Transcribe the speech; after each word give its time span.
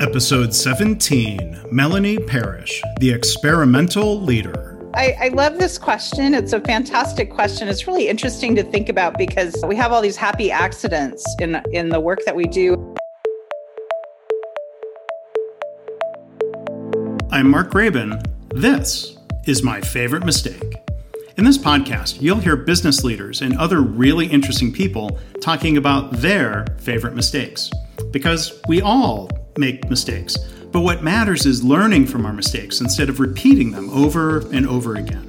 Episode 0.00 0.54
17 0.54 1.66
Melanie 1.70 2.16
Parish, 2.16 2.80
the 3.00 3.10
experimental 3.10 4.18
leader. 4.18 4.78
I, 4.94 5.14
I, 5.20 5.28
love 5.28 5.58
this 5.58 5.76
question. 5.76 6.32
It's 6.32 6.54
a 6.54 6.60
fantastic 6.60 7.30
question. 7.30 7.68
It's 7.68 7.86
really 7.86 8.08
interesting 8.08 8.56
to 8.56 8.62
think 8.62 8.88
about 8.88 9.18
because 9.18 9.54
we 9.66 9.76
have 9.76 9.92
all 9.92 10.00
these 10.00 10.16
happy 10.16 10.50
accidents 10.50 11.22
in, 11.38 11.62
in 11.72 11.90
the 11.90 12.00
work 12.00 12.20
that 12.24 12.34
we 12.34 12.44
do. 12.44 12.96
I'm 17.30 17.50
Mark 17.50 17.70
Graban. 17.70 18.24
This 18.54 19.18
is 19.44 19.62
my 19.62 19.82
favorite 19.82 20.24
mistake. 20.24 20.78
In 21.36 21.44
this 21.44 21.58
podcast, 21.58 22.22
you'll 22.22 22.40
hear 22.40 22.56
business 22.56 23.04
leaders 23.04 23.42
and 23.42 23.54
other 23.58 23.82
really 23.82 24.26
interesting 24.28 24.72
people 24.72 25.18
talking 25.42 25.76
about 25.76 26.10
their 26.12 26.64
favorite 26.78 27.14
mistakes. 27.14 27.70
Because 28.12 28.58
we 28.66 28.80
all 28.80 29.28
make 29.56 29.88
mistakes, 29.88 30.36
but 30.72 30.80
what 30.80 31.02
matters 31.02 31.46
is 31.46 31.64
learning 31.64 32.06
from 32.06 32.26
our 32.26 32.32
mistakes 32.32 32.80
instead 32.80 33.08
of 33.08 33.20
repeating 33.20 33.70
them 33.70 33.88
over 33.90 34.40
and 34.52 34.66
over 34.66 34.96
again. 34.96 35.28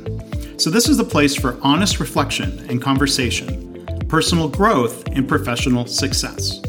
So, 0.59 0.69
this 0.69 0.87
is 0.87 0.95
the 0.97 1.03
place 1.03 1.35
for 1.35 1.57
honest 1.61 1.99
reflection 1.99 2.59
and 2.69 2.81
conversation, 2.81 3.85
personal 4.07 4.47
growth, 4.47 5.05
and 5.07 5.27
professional 5.27 5.87
success. 5.87 6.61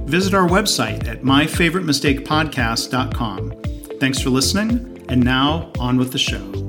Visit 0.00 0.34
our 0.34 0.46
website 0.48 1.06
at 1.06 1.22
myfavoritemistakepodcast.com. 1.22 3.62
Thanks 4.00 4.20
for 4.20 4.30
listening, 4.30 5.06
and 5.08 5.22
now 5.22 5.70
on 5.78 5.96
with 5.96 6.10
the 6.12 6.18
show. 6.18 6.60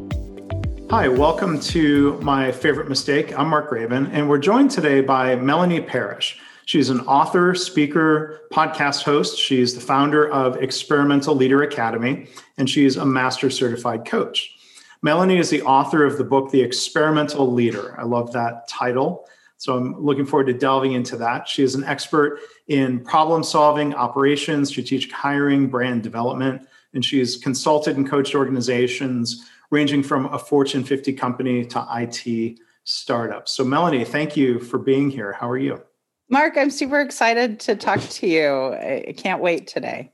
Hi, 0.92 1.08
welcome 1.08 1.60
to 1.62 2.20
My 2.22 2.52
Favorite 2.52 2.90
Mistake. 2.90 3.40
I'm 3.40 3.48
Mark 3.48 3.70
Graban, 3.70 4.10
and 4.12 4.28
we're 4.28 4.38
joined 4.38 4.72
today 4.72 5.00
by 5.00 5.38
Melanie 5.38 5.80
Parish. 5.80 6.38
She's 6.72 6.90
an 6.90 7.02
author, 7.02 7.54
speaker, 7.54 8.40
podcast 8.50 9.04
host. 9.04 9.38
She's 9.38 9.76
the 9.76 9.82
founder 9.82 10.32
of 10.32 10.56
Experimental 10.64 11.36
Leader 11.36 11.64
Academy, 11.64 12.28
and 12.58 12.70
she's 12.70 12.96
a 12.96 13.06
master 13.06 13.50
certified 13.50 14.06
coach. 14.06 14.56
Melanie 15.02 15.38
is 15.38 15.50
the 15.50 15.64
author 15.64 16.06
of 16.06 16.18
the 16.18 16.24
book, 16.24 16.50
The 16.50 16.62
Experimental 16.62 17.52
Leader. 17.52 17.94
I 18.00 18.04
love 18.04 18.32
that 18.32 18.70
title. 18.70 19.28
So 19.58 19.76
I'm 19.76 20.02
looking 20.02 20.26
forward 20.26 20.46
to 20.46 20.54
delving 20.54 20.94
into 20.94 21.18
that. 21.18 21.46
She 21.46 21.62
is 21.62 21.76
an 21.76 21.84
expert 21.84 22.40
in 22.70 23.02
problem 23.02 23.44
solving, 23.44 23.94
operations, 23.94 24.70
strategic 24.70 25.12
hiring, 25.12 25.68
brand 25.68 26.04
development, 26.04 26.66
and 26.94 27.04
she's 27.04 27.36
consulted 27.36 27.98
and 27.98 28.10
coached 28.10 28.34
organizations 28.34 29.46
ranging 29.72 30.04
from 30.04 30.28
a 30.28 30.40
Fortune 30.40 30.86
50 30.86 31.12
company 31.12 31.66
to 31.66 31.86
IT 31.96 32.60
startups. 32.86 33.52
So, 33.52 33.66
Melanie, 33.66 34.06
thank 34.06 34.38
you 34.38 34.62
for 34.62 34.78
being 34.80 35.10
here. 35.10 35.34
How 35.34 35.50
are 35.50 35.58
you? 35.58 35.84
Mark, 36.32 36.56
I'm 36.56 36.72
super 36.72 37.00
excited 37.00 37.60
to 37.62 37.76
talk 37.76 38.00
to 38.00 38.28
you. 38.28 38.74
I 38.74 39.14
can't 39.16 39.42
wait 39.42 39.68
today. 39.68 40.12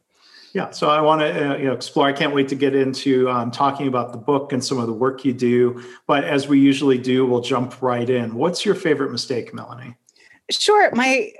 Yeah, 0.53 0.71
so 0.71 0.89
I 0.89 0.99
want 0.99 1.21
to 1.21 1.51
uh, 1.51 1.57
you 1.57 1.65
know 1.65 1.73
explore. 1.73 2.07
I 2.07 2.13
can't 2.13 2.33
wait 2.33 2.47
to 2.47 2.55
get 2.55 2.73
into 2.75 3.29
um, 3.29 3.51
talking 3.51 3.87
about 3.87 4.11
the 4.11 4.17
book 4.17 4.51
and 4.51 4.63
some 4.63 4.79
of 4.79 4.87
the 4.87 4.93
work 4.93 5.23
you 5.23 5.31
do. 5.31 5.83
But 6.07 6.23
as 6.23 6.47
we 6.47 6.59
usually 6.59 6.97
do, 6.97 7.27
we'll 7.27 7.41
jump 7.41 7.79
right 7.83 8.09
in. 8.09 8.33
What's 8.33 8.65
your 8.65 8.73
favorite 8.73 9.11
mistake, 9.11 9.53
Melanie? 9.53 9.95
Sure. 10.49 10.89
My, 10.95 11.31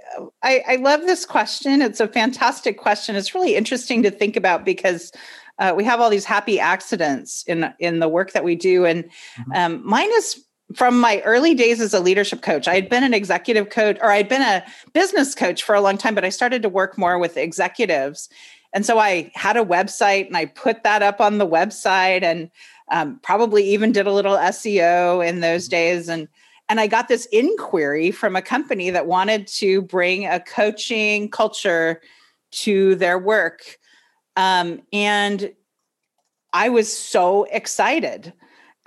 I, 0.44 0.64
I 0.67 0.75
love 0.75 1.02
this 1.02 1.25
question. 1.25 1.81
It's 1.81 2.00
a 2.00 2.08
fantastic 2.08 2.78
question. 2.78 3.16
It's 3.16 3.34
really 3.34 3.56
interesting 3.56 4.03
to 4.03 4.12
think 4.12 4.36
about 4.36 4.66
because 4.66 5.12
uh, 5.58 5.73
we 5.75 5.84
have 5.86 6.00
all 6.00 6.09
these 6.12 6.25
happy 6.25 6.59
accidents 6.59 7.44
in 7.47 7.73
in 7.80 7.97
the 7.97 8.08
work 8.08 8.34
that 8.34 8.44
we 8.44 8.56
do, 8.56 8.86
and 8.86 9.06
mm-hmm. 9.06 9.52
um, 9.53 9.81
mine 9.84 10.09
is 10.14 10.44
from 10.75 10.99
my 10.99 11.21
early 11.21 11.53
days 11.53 11.79
as 11.79 11.93
a 11.93 11.99
leadership 11.99 12.41
coach. 12.41 12.67
I 12.67 12.75
had 12.75 12.89
been 12.89 13.03
an 13.03 13.13
executive 13.13 13.69
coach, 13.69 13.97
or 14.01 14.11
I'd 14.11 14.29
been 14.29 14.41
a 14.41 14.63
business 14.93 15.33
coach 15.33 15.63
for 15.63 15.75
a 15.75 15.81
long 15.81 15.97
time, 15.97 16.15
but 16.15 16.25
I 16.25 16.29
started 16.29 16.61
to 16.63 16.69
work 16.69 16.97
more 16.97 17.17
with 17.17 17.37
executives, 17.37 18.29
and 18.73 18.85
so 18.85 18.99
I 18.99 19.31
had 19.33 19.57
a 19.57 19.63
website, 19.63 20.27
and 20.27 20.38
I 20.38 20.45
put 20.45 20.83
that 20.83 21.01
up 21.01 21.21
on 21.21 21.38
the 21.38 21.47
website, 21.47 22.23
and 22.23 22.51
um, 22.91 23.19
probably 23.23 23.63
even 23.63 23.91
did 23.91 24.07
a 24.07 24.13
little 24.13 24.35
SEO 24.38 25.25
in 25.25 25.39
those 25.39 25.65
mm-hmm. 25.65 25.71
days, 25.71 26.09
and 26.09 26.27
and 26.69 26.79
I 26.79 26.88
got 26.88 27.07
this 27.07 27.27
inquiry 27.27 28.11
from 28.11 28.35
a 28.35 28.41
company 28.41 28.89
that 28.89 29.07
wanted 29.07 29.47
to 29.47 29.81
bring 29.83 30.25
a 30.25 30.39
coaching 30.39 31.29
culture 31.29 32.01
to 32.51 32.95
their 32.95 33.17
work. 33.17 33.77
Um, 34.35 34.81
and 34.91 35.53
I 36.53 36.69
was 36.69 36.91
so 36.91 37.45
excited. 37.45 38.33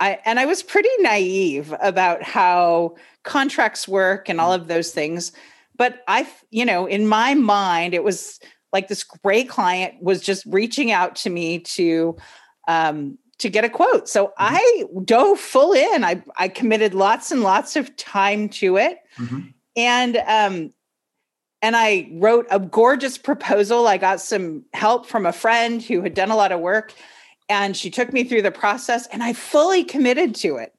I, 0.01 0.19
and 0.25 0.39
I 0.39 0.45
was 0.45 0.63
pretty 0.63 0.89
naive 0.99 1.73
about 1.79 2.23
how 2.23 2.95
contracts 3.23 3.87
work 3.87 4.29
and 4.29 4.41
all 4.41 4.51
of 4.51 4.67
those 4.67 4.91
things. 4.91 5.31
But 5.77 6.03
I, 6.07 6.27
you 6.49 6.65
know, 6.65 6.87
in 6.87 7.07
my 7.07 7.35
mind, 7.35 7.93
it 7.93 8.03
was 8.03 8.39
like 8.73 8.87
this 8.87 9.03
great 9.03 9.47
client 9.47 10.01
was 10.01 10.21
just 10.21 10.43
reaching 10.47 10.91
out 10.91 11.15
to 11.17 11.29
me 11.29 11.59
to 11.59 12.17
um, 12.67 13.19
to 13.37 13.49
get 13.49 13.63
a 13.63 13.69
quote. 13.69 14.09
So 14.09 14.27
mm-hmm. 14.27 14.55
I 14.55 14.83
dove 15.05 15.39
full 15.39 15.73
in. 15.73 16.03
I 16.03 16.23
I 16.37 16.47
committed 16.47 16.95
lots 16.95 17.31
and 17.31 17.43
lots 17.43 17.75
of 17.75 17.95
time 17.95 18.49
to 18.49 18.77
it, 18.77 18.97
mm-hmm. 19.19 19.39
and 19.75 20.17
um, 20.17 20.73
and 21.61 21.75
I 21.75 22.09
wrote 22.13 22.47
a 22.49 22.59
gorgeous 22.59 23.19
proposal. 23.19 23.87
I 23.87 23.97
got 23.97 24.19
some 24.19 24.65
help 24.73 25.05
from 25.05 25.27
a 25.27 25.33
friend 25.33 25.81
who 25.81 26.01
had 26.01 26.15
done 26.15 26.31
a 26.31 26.35
lot 26.35 26.51
of 26.51 26.59
work, 26.59 26.93
and 27.51 27.75
she 27.75 27.89
took 27.89 28.13
me 28.13 28.23
through 28.23 28.43
the 28.43 28.51
process, 28.51 29.07
and 29.07 29.21
I 29.21 29.33
fully 29.33 29.83
committed 29.83 30.35
to 30.35 30.55
it. 30.55 30.73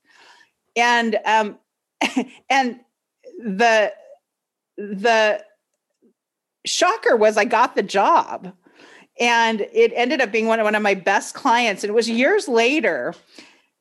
And 0.75 1.19
um, 1.27 1.59
and 2.51 2.81
the 3.39 3.93
the 4.79 5.45
shocker 6.65 7.15
was 7.15 7.37
I 7.37 7.45
got 7.45 7.77
the 7.77 7.83
job, 7.83 8.55
and 9.21 9.61
it 9.61 9.93
ended 9.95 10.23
up 10.23 10.33
being 10.33 10.47
one 10.47 10.61
of 10.61 10.65
one 10.65 10.75
of 10.75 10.83
my 10.83 10.95
best 10.95 11.35
clients. 11.35 11.85
And 11.85 11.91
it 11.91 11.95
was 11.95 12.09
years 12.09 12.49
later 12.49 13.15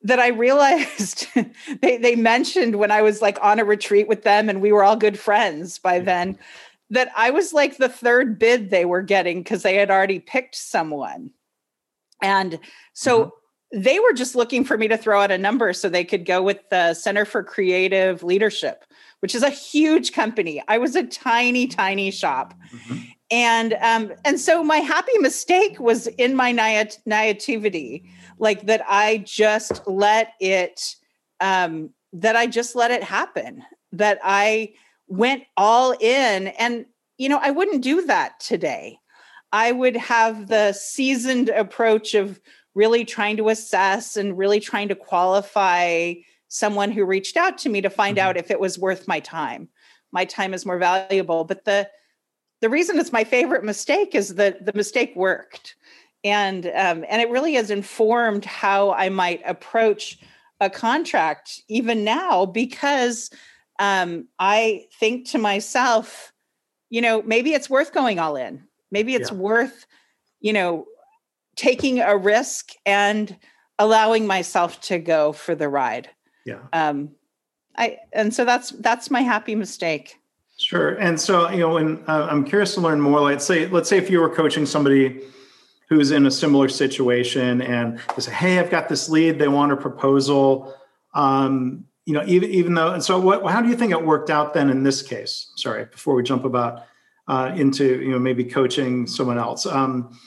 that 0.02 0.20
I 0.20 0.28
realized 0.28 1.28
they 1.82 1.96
they 1.96 2.18
mentioned 2.18 2.76
when 2.76 2.92
I 2.92 3.02
was 3.02 3.22
like 3.22 3.38
on 3.42 3.58
a 3.58 3.66
retreat 3.66 4.10
with 4.10 4.24
them, 4.24 4.50
and 4.50 4.62
we 4.62 4.74
were 4.74 4.84
all 4.84 4.98
good 4.98 5.18
friends 5.18 5.80
by 5.80 6.00
then 6.00 6.38
that 6.90 7.10
I 7.16 7.30
was 7.30 7.54
like 7.54 7.78
the 7.78 7.88
third 7.88 8.38
bid 8.38 8.70
they 8.70 8.84
were 8.84 9.02
getting 9.02 9.44
because 9.44 9.64
they 9.64 9.76
had 9.76 9.90
already 9.90 10.20
picked 10.20 10.56
someone. 10.56 11.32
And 12.22 12.60
so 12.94 13.26
mm-hmm. 13.26 13.82
they 13.82 14.00
were 14.00 14.14
just 14.14 14.36
looking 14.36 14.64
for 14.64 14.78
me 14.78 14.88
to 14.88 14.98
throw 14.98 15.22
out 15.22 15.32
a 15.32 15.38
number 15.38 15.74
so 15.74 15.90
they 15.90 16.04
could 16.04 16.26
go 16.26 16.42
with 16.42 16.60
the 16.70 16.94
Center 16.94 17.26
for 17.26 17.44
Creative 17.44 18.24
Leadership, 18.24 18.86
which 19.20 19.36
is 19.36 19.44
a 19.44 19.50
huge 19.50 20.14
company. 20.14 20.64
I 20.68 20.78
was 20.78 20.96
a 20.96 21.04
tiny, 21.04 21.68
tiny 21.68 22.12
shop. 22.12 22.54
Mm-hmm. 22.74 22.98
And 23.32 23.74
um, 23.82 24.12
and 24.26 24.40
so 24.40 24.62
my 24.62 24.78
happy 24.78 25.18
mistake 25.20 25.80
was 25.80 26.08
in 26.08 26.36
my 26.36 26.52
naive, 26.52 26.98
naivety, 27.06 28.04
like 28.40 28.66
that 28.66 28.84
I 28.90 29.24
just 29.26 29.88
let 29.88 30.34
it 30.42 30.96
um, 31.40 31.92
that 32.12 32.36
I 32.36 32.48
just 32.48 32.76
let 32.76 32.92
it 32.92 33.04
happen. 33.04 33.64
That 33.94 34.20
I 34.22 34.74
went 35.12 35.44
all 35.58 35.94
in 36.00 36.48
and 36.48 36.86
you 37.18 37.28
know 37.28 37.40
i 37.44 37.52
wouldn't 37.52 37.84
do 37.84 38.02
that 38.06 38.40
today 38.40 38.98
i 39.52 39.72
would 39.72 39.96
have 39.96 40.48
the 40.48 40.74
seasoned 40.74 41.50
approach 41.50 42.14
of 42.14 42.40
really 42.74 43.04
trying 43.04 43.38
to 43.38 43.50
assess 43.50 44.16
and 44.16 44.38
really 44.38 44.60
trying 44.60 44.88
to 44.88 44.96
qualify 44.96 46.14
someone 46.48 46.92
who 46.92 47.06
reached 47.06 47.38
out 47.38 47.58
to 47.58 47.70
me 47.70 47.82
to 47.82 47.90
find 47.90 48.18
mm-hmm. 48.18 48.28
out 48.28 48.38
if 48.38 48.52
it 48.52 48.60
was 48.60 48.80
worth 48.80 49.08
my 49.08 49.20
time 49.20 49.68
my 50.12 50.26
time 50.26 50.54
is 50.54 50.66
more 50.66 50.78
valuable 50.78 51.44
but 51.44 51.66
the 51.66 51.88
the 52.62 52.70
reason 52.70 53.00
it's 53.00 53.12
my 53.12 53.24
favorite 53.24 53.64
mistake 53.64 54.14
is 54.14 54.36
that 54.36 54.66
the 54.66 54.74
mistake 54.74 55.14
worked 55.16 55.76
and 56.24 56.68
um, 56.68 57.04
and 57.10 57.22
it 57.22 57.30
really 57.30 57.54
has 57.54 57.72
informed 57.72 58.46
how 58.46 58.92
i 58.92 59.10
might 59.10 59.42
approach 59.46 60.20
a 60.60 60.70
contract 60.70 61.62
even 61.68 62.04
now 62.04 62.46
because 62.46 63.32
um, 63.82 64.28
I 64.38 64.86
think 65.00 65.30
to 65.30 65.40
myself, 65.40 66.32
you 66.92 67.02
know, 67.02 67.24
maybe 67.24 67.54
it's 67.54 67.70
worth 67.70 67.92
going 67.92 68.20
all 68.20 68.36
in. 68.36 68.68
Maybe 68.92 69.16
it's 69.16 69.32
yeah. 69.32 69.38
worth, 69.38 69.86
you 70.40 70.54
know, 70.54 70.86
taking 71.56 72.00
a 72.00 72.18
risk 72.18 72.72
and 72.86 73.36
allowing 73.80 74.28
myself 74.28 74.80
to 74.82 75.00
go 75.00 75.34
for 75.34 75.56
the 75.56 75.70
ride. 75.70 76.10
Yeah. 76.46 76.60
Um, 76.74 77.12
I 77.78 78.00
and 78.14 78.34
so 78.34 78.46
that's 78.46 78.72
that's 78.72 79.10
my 79.10 79.22
happy 79.22 79.56
mistake. 79.56 80.18
Sure. 80.58 80.96
And 80.96 81.20
so 81.20 81.50
you 81.50 81.60
know, 81.60 81.78
and 81.78 82.04
uh, 82.08 82.28
I'm 82.30 82.44
curious 82.44 82.74
to 82.76 82.82
learn 82.82 83.02
more. 83.02 83.22
Let's 83.22 83.46
say, 83.46 83.68
let's 83.68 83.90
say 83.90 83.98
if 83.98 84.10
you 84.10 84.20
were 84.20 84.30
coaching 84.30 84.66
somebody 84.66 85.22
who's 85.90 86.12
in 86.12 86.26
a 86.26 86.32
similar 86.32 86.70
situation 86.70 87.62
and 87.62 88.00
they 88.16 88.22
say, 88.22 88.32
"Hey, 88.32 88.60
I've 88.60 88.70
got 88.70 88.90
this 88.90 89.10
lead. 89.10 89.40
They 89.40 89.48
want 89.48 89.72
a 89.72 89.78
proposal." 89.78 90.76
Um, 91.14 91.86
you 92.06 92.14
know, 92.14 92.24
even 92.28 92.50
even 92.50 92.74
though, 92.74 92.94
and 92.94 93.04
so 93.04 93.20
what, 93.20 93.46
how 93.52 93.62
do 93.62 93.70
you 93.70 93.76
think 93.76 93.92
it 93.92 94.06
worked 94.06 94.30
out 94.30 94.54
then 94.54 94.70
in 94.70 94.84
this 94.84 95.02
case? 95.02 95.52
Sorry, 95.56 95.86
before 95.86 96.14
we 96.16 96.24
jump 96.24 96.46
about 96.46 96.84
uh, 97.32 97.54
into 97.56 98.02
you 98.02 98.12
know 98.12 98.20
maybe 98.20 98.44
coaching 98.44 99.08
someone 99.08 99.38
else. 99.38 99.66
Um, 99.66 100.20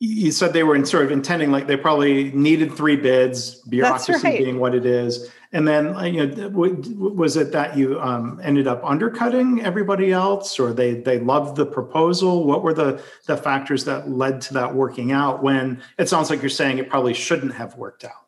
you 0.00 0.32
said 0.32 0.52
they 0.52 0.62
were 0.62 0.76
in 0.76 0.84
sort 0.84 1.06
of 1.06 1.10
intending 1.10 1.50
like 1.50 1.66
they 1.66 1.78
probably 1.78 2.30
needed 2.32 2.70
three 2.70 2.96
bids, 2.96 3.62
bureaucracy 3.62 4.12
right. 4.22 4.38
being 4.38 4.58
what 4.58 4.74
it 4.74 4.84
is, 4.84 5.30
and 5.52 5.66
then 5.66 5.96
you 6.14 6.26
know 6.26 6.48
was 6.50 7.38
it 7.38 7.52
that 7.52 7.78
you 7.78 7.98
um, 8.00 8.38
ended 8.44 8.66
up 8.66 8.82
undercutting 8.84 9.62
everybody 9.62 10.12
else, 10.12 10.60
or 10.60 10.74
they 10.74 11.00
they 11.00 11.18
loved 11.20 11.56
the 11.56 11.64
proposal? 11.64 12.44
What 12.44 12.62
were 12.62 12.74
the 12.74 13.02
the 13.24 13.38
factors 13.38 13.86
that 13.86 14.10
led 14.10 14.42
to 14.42 14.54
that 14.54 14.74
working 14.74 15.10
out? 15.10 15.42
When 15.42 15.82
it 15.96 16.10
sounds 16.10 16.28
like 16.28 16.42
you're 16.42 16.50
saying 16.50 16.76
it 16.76 16.90
probably 16.90 17.14
shouldn't 17.14 17.54
have 17.54 17.76
worked 17.76 18.04
out. 18.04 18.26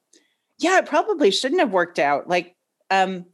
Yeah, 0.58 0.78
it 0.78 0.86
probably 0.86 1.30
shouldn't 1.30 1.60
have 1.60 1.72
worked 1.72 1.98
out. 1.98 2.26
Like, 2.26 2.56
um, 2.90 3.26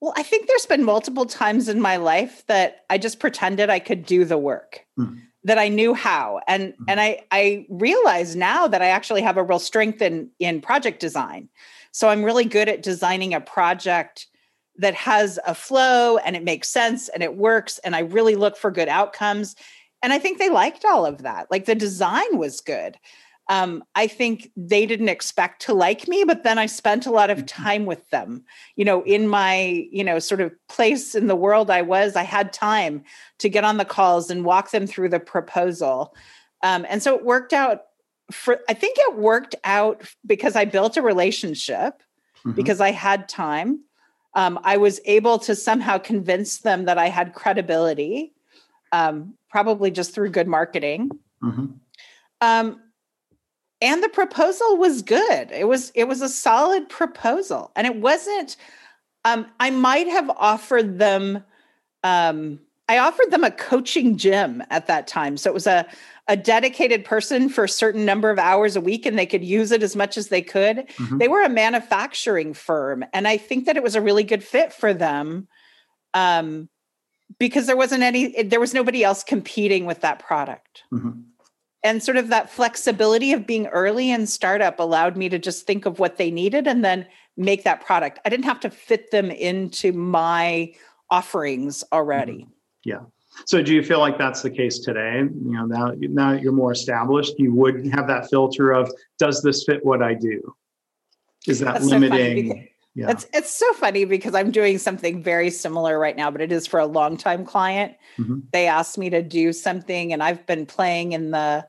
well, 0.00 0.12
I 0.16 0.22
think 0.22 0.46
there's 0.46 0.66
been 0.66 0.84
multiple 0.84 1.26
times 1.26 1.68
in 1.68 1.80
my 1.80 1.96
life 1.96 2.44
that 2.46 2.84
I 2.88 2.98
just 2.98 3.18
pretended 3.18 3.68
I 3.68 3.80
could 3.80 4.06
do 4.06 4.24
the 4.24 4.38
work. 4.38 4.84
Mm 4.98 5.20
that 5.44 5.58
I 5.58 5.68
knew 5.68 5.94
how. 5.94 6.40
And 6.46 6.72
mm-hmm. 6.72 6.84
and 6.88 7.00
I 7.00 7.24
I 7.30 7.66
realize 7.68 8.36
now 8.36 8.68
that 8.68 8.82
I 8.82 8.88
actually 8.88 9.22
have 9.22 9.36
a 9.36 9.42
real 9.42 9.58
strength 9.58 10.02
in 10.02 10.30
in 10.38 10.60
project 10.60 11.00
design. 11.00 11.48
So 11.92 12.08
I'm 12.08 12.24
really 12.24 12.44
good 12.44 12.68
at 12.68 12.82
designing 12.82 13.34
a 13.34 13.40
project 13.40 14.26
that 14.76 14.94
has 14.94 15.38
a 15.46 15.54
flow 15.54 16.18
and 16.18 16.36
it 16.36 16.44
makes 16.44 16.68
sense 16.68 17.08
and 17.08 17.22
it 17.22 17.36
works 17.36 17.78
and 17.80 17.96
I 17.96 18.00
really 18.00 18.36
look 18.36 18.56
for 18.56 18.70
good 18.70 18.88
outcomes. 18.88 19.56
And 20.02 20.12
I 20.12 20.18
think 20.18 20.38
they 20.38 20.50
liked 20.50 20.84
all 20.84 21.04
of 21.04 21.22
that. 21.22 21.50
Like 21.50 21.64
the 21.64 21.74
design 21.74 22.38
was 22.38 22.60
good 22.60 22.96
um, 23.48 23.82
I 23.94 24.06
think 24.06 24.50
they 24.56 24.84
didn't 24.84 25.08
expect 25.08 25.62
to 25.62 25.72
like 25.72 26.06
me, 26.06 26.24
but 26.24 26.42
then 26.42 26.58
I 26.58 26.66
spent 26.66 27.06
a 27.06 27.10
lot 27.10 27.30
of 27.30 27.38
mm-hmm. 27.38 27.62
time 27.64 27.86
with 27.86 28.08
them. 28.10 28.44
You 28.76 28.84
know, 28.84 29.02
in 29.04 29.26
my, 29.28 29.86
you 29.90 30.04
know, 30.04 30.18
sort 30.18 30.40
of 30.40 30.52
place 30.68 31.14
in 31.14 31.28
the 31.28 31.36
world 31.36 31.70
I 31.70 31.82
was, 31.82 32.14
I 32.14 32.24
had 32.24 32.52
time 32.52 33.04
to 33.38 33.48
get 33.48 33.64
on 33.64 33.78
the 33.78 33.84
calls 33.84 34.30
and 34.30 34.44
walk 34.44 34.70
them 34.70 34.86
through 34.86 35.08
the 35.08 35.20
proposal. 35.20 36.14
Um, 36.62 36.84
and 36.88 37.02
so 37.02 37.16
it 37.16 37.24
worked 37.24 37.52
out 37.52 37.84
for, 38.30 38.60
I 38.68 38.74
think 38.74 38.98
it 38.98 39.16
worked 39.16 39.54
out 39.64 40.02
because 40.26 40.54
I 40.54 40.66
built 40.66 40.96
a 40.98 41.02
relationship, 41.02 42.02
mm-hmm. 42.40 42.52
because 42.52 42.80
I 42.80 42.90
had 42.90 43.28
time. 43.28 43.80
Um, 44.34 44.58
I 44.62 44.76
was 44.76 45.00
able 45.06 45.38
to 45.40 45.54
somehow 45.54 45.96
convince 45.96 46.58
them 46.58 46.84
that 46.84 46.98
I 46.98 47.08
had 47.08 47.32
credibility, 47.32 48.34
um, 48.92 49.34
probably 49.48 49.90
just 49.90 50.14
through 50.14 50.30
good 50.30 50.46
marketing. 50.46 51.10
Mm-hmm. 51.42 51.66
Um, 52.42 52.80
and 53.80 54.02
the 54.02 54.08
proposal 54.08 54.76
was 54.76 55.02
good. 55.02 55.50
It 55.52 55.68
was 55.68 55.90
it 55.94 56.04
was 56.04 56.20
a 56.20 56.28
solid 56.28 56.88
proposal. 56.88 57.70
And 57.76 57.86
it 57.86 57.96
wasn't 57.96 58.56
um 59.24 59.46
i 59.60 59.70
might 59.70 60.08
have 60.08 60.30
offered 60.30 60.98
them 60.98 61.42
um 62.04 62.60
i 62.88 62.98
offered 62.98 63.30
them 63.30 63.44
a 63.44 63.50
coaching 63.50 64.16
gym 64.16 64.62
at 64.70 64.86
that 64.86 65.06
time. 65.06 65.36
So 65.36 65.50
it 65.50 65.54
was 65.54 65.66
a 65.66 65.86
a 66.30 66.36
dedicated 66.36 67.06
person 67.06 67.48
for 67.48 67.64
a 67.64 67.68
certain 67.68 68.04
number 68.04 68.30
of 68.30 68.38
hours 68.38 68.76
a 68.76 68.82
week 68.82 69.06
and 69.06 69.18
they 69.18 69.26
could 69.26 69.44
use 69.44 69.72
it 69.72 69.82
as 69.82 69.96
much 69.96 70.18
as 70.18 70.28
they 70.28 70.42
could. 70.42 70.76
Mm-hmm. 70.76 71.18
they 71.18 71.28
were 71.28 71.42
a 71.42 71.48
manufacturing 71.48 72.54
firm 72.54 73.04
and 73.12 73.26
i 73.28 73.36
think 73.36 73.66
that 73.66 73.76
it 73.76 73.82
was 73.82 73.94
a 73.94 74.00
really 74.00 74.24
good 74.24 74.44
fit 74.44 74.72
for 74.72 74.92
them 74.92 75.48
um 76.14 76.68
because 77.38 77.66
there 77.66 77.76
wasn't 77.76 78.02
any 78.02 78.42
there 78.42 78.60
was 78.60 78.74
nobody 78.74 79.04
else 79.04 79.22
competing 79.22 79.86
with 79.86 80.00
that 80.00 80.18
product. 80.18 80.82
Mm-hmm 80.92 81.20
and 81.82 82.02
sort 82.02 82.16
of 82.16 82.28
that 82.28 82.50
flexibility 82.50 83.32
of 83.32 83.46
being 83.46 83.66
early 83.68 84.10
in 84.10 84.26
startup 84.26 84.80
allowed 84.80 85.16
me 85.16 85.28
to 85.28 85.38
just 85.38 85.66
think 85.66 85.86
of 85.86 85.98
what 85.98 86.16
they 86.16 86.30
needed 86.30 86.66
and 86.66 86.84
then 86.84 87.06
make 87.36 87.64
that 87.64 87.84
product. 87.84 88.18
I 88.24 88.28
didn't 88.28 88.46
have 88.46 88.60
to 88.60 88.70
fit 88.70 89.10
them 89.10 89.30
into 89.30 89.92
my 89.92 90.74
offerings 91.10 91.84
already. 91.92 92.42
Mm-hmm. 92.42 92.50
Yeah. 92.84 93.00
So 93.46 93.62
do 93.62 93.72
you 93.72 93.84
feel 93.84 94.00
like 94.00 94.18
that's 94.18 94.42
the 94.42 94.50
case 94.50 94.80
today? 94.80 95.18
You 95.18 95.52
know, 95.52 95.66
now 95.66 95.92
now 95.96 96.32
you're 96.32 96.52
more 96.52 96.72
established, 96.72 97.34
you 97.38 97.54
would 97.54 97.86
have 97.94 98.08
that 98.08 98.28
filter 98.28 98.72
of 98.72 98.90
does 99.18 99.42
this 99.42 99.64
fit 99.64 99.84
what 99.84 100.02
I 100.02 100.14
do? 100.14 100.54
Is 101.46 101.60
that 101.60 101.74
that's 101.74 101.86
limiting? 101.86 102.50
So 102.50 102.77
yeah. 102.94 103.10
It's 103.10 103.26
it's 103.32 103.52
so 103.52 103.72
funny 103.74 104.04
because 104.04 104.34
I'm 104.34 104.50
doing 104.50 104.78
something 104.78 105.22
very 105.22 105.50
similar 105.50 105.98
right 105.98 106.16
now, 106.16 106.30
but 106.30 106.40
it 106.40 106.50
is 106.50 106.66
for 106.66 106.80
a 106.80 106.86
longtime 106.86 107.44
client. 107.44 107.94
Mm-hmm. 108.18 108.40
They 108.52 108.66
asked 108.66 108.98
me 108.98 109.08
to 109.10 109.22
do 109.22 109.52
something, 109.52 110.12
and 110.12 110.20
I've 110.22 110.44
been 110.46 110.66
playing 110.66 111.12
in 111.12 111.30
the 111.30 111.64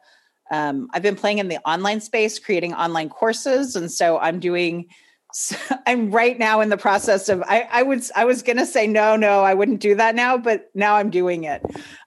um, 0.51 0.87
I've 0.93 1.03
been 1.03 1.15
playing 1.15 1.37
in 1.37 1.47
the 1.47 1.59
online 1.69 2.01
space, 2.01 2.39
creating 2.39 2.73
online 2.73 3.09
courses, 3.09 3.75
and 3.75 3.91
so 3.91 4.17
I'm 4.17 4.39
doing. 4.39 4.87
I'm 5.85 6.09
right 6.09 6.39
now 6.39 6.61
in 6.61 6.69
the 6.69 6.77
process 6.77 7.29
of. 7.29 7.43
I, 7.43 7.67
I 7.71 7.83
would. 7.83 8.01
I 8.15 8.25
was 8.25 8.41
going 8.41 8.57
to 8.57 8.65
say 8.65 8.87
no, 8.87 9.15
no, 9.15 9.41
I 9.41 9.53
wouldn't 9.53 9.81
do 9.81 9.93
that 9.95 10.15
now, 10.15 10.37
but 10.37 10.71
now 10.73 10.95
I'm 10.95 11.11
doing 11.11 11.43
it. 11.43 11.61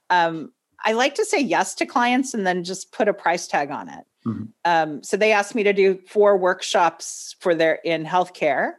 Um, 0.09 0.51
I 0.83 0.91
like 0.91 1.15
to 1.15 1.23
say 1.23 1.39
yes 1.39 1.75
to 1.75 1.85
clients 1.85 2.33
and 2.33 2.45
then 2.45 2.65
just 2.65 2.91
put 2.91 3.07
a 3.07 3.13
price 3.13 3.47
tag 3.47 3.71
on 3.71 3.87
it. 3.87 4.03
Mm-hmm. 4.25 4.43
Um, 4.65 5.01
so 5.01 5.15
they 5.15 5.31
asked 5.31 5.55
me 5.55 5.63
to 5.63 5.71
do 5.71 5.99
four 6.09 6.37
workshops 6.37 7.37
for 7.39 7.55
their 7.55 7.75
in 7.85 8.03
healthcare 8.03 8.73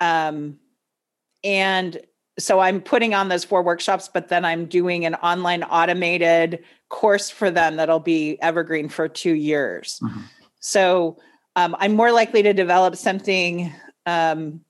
um, 0.00 0.58
and 1.44 2.00
so 2.38 2.60
I'm 2.60 2.80
putting 2.80 3.14
on 3.14 3.28
those 3.28 3.44
four 3.44 3.62
workshops, 3.62 4.08
but 4.12 4.28
then 4.28 4.44
I'm 4.44 4.66
doing 4.66 5.04
an 5.04 5.14
online 5.16 5.62
automated 5.62 6.64
course 6.88 7.30
for 7.30 7.50
them 7.50 7.76
that'll 7.76 8.00
be 8.00 8.40
evergreen 8.40 8.88
for 8.88 9.08
two 9.08 9.34
years. 9.34 10.00
Mm-hmm. 10.02 10.20
So 10.60 11.18
um, 11.56 11.76
I'm 11.78 11.94
more 11.94 12.12
likely 12.12 12.42
to 12.42 12.52
develop 12.52 12.96
something 12.96 13.72
um, 14.06 14.60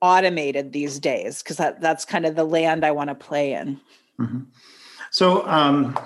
automated 0.00 0.72
these 0.72 0.98
days 0.98 1.42
because 1.42 1.58
that, 1.58 1.80
that's 1.80 2.04
kind 2.04 2.24
of 2.24 2.34
the 2.34 2.44
land 2.44 2.84
I 2.84 2.90
want 2.92 3.08
to 3.08 3.14
play 3.14 3.52
in. 3.52 3.80
Mm-hmm. 4.18 4.40
So 5.10 5.46
um, 5.46 5.98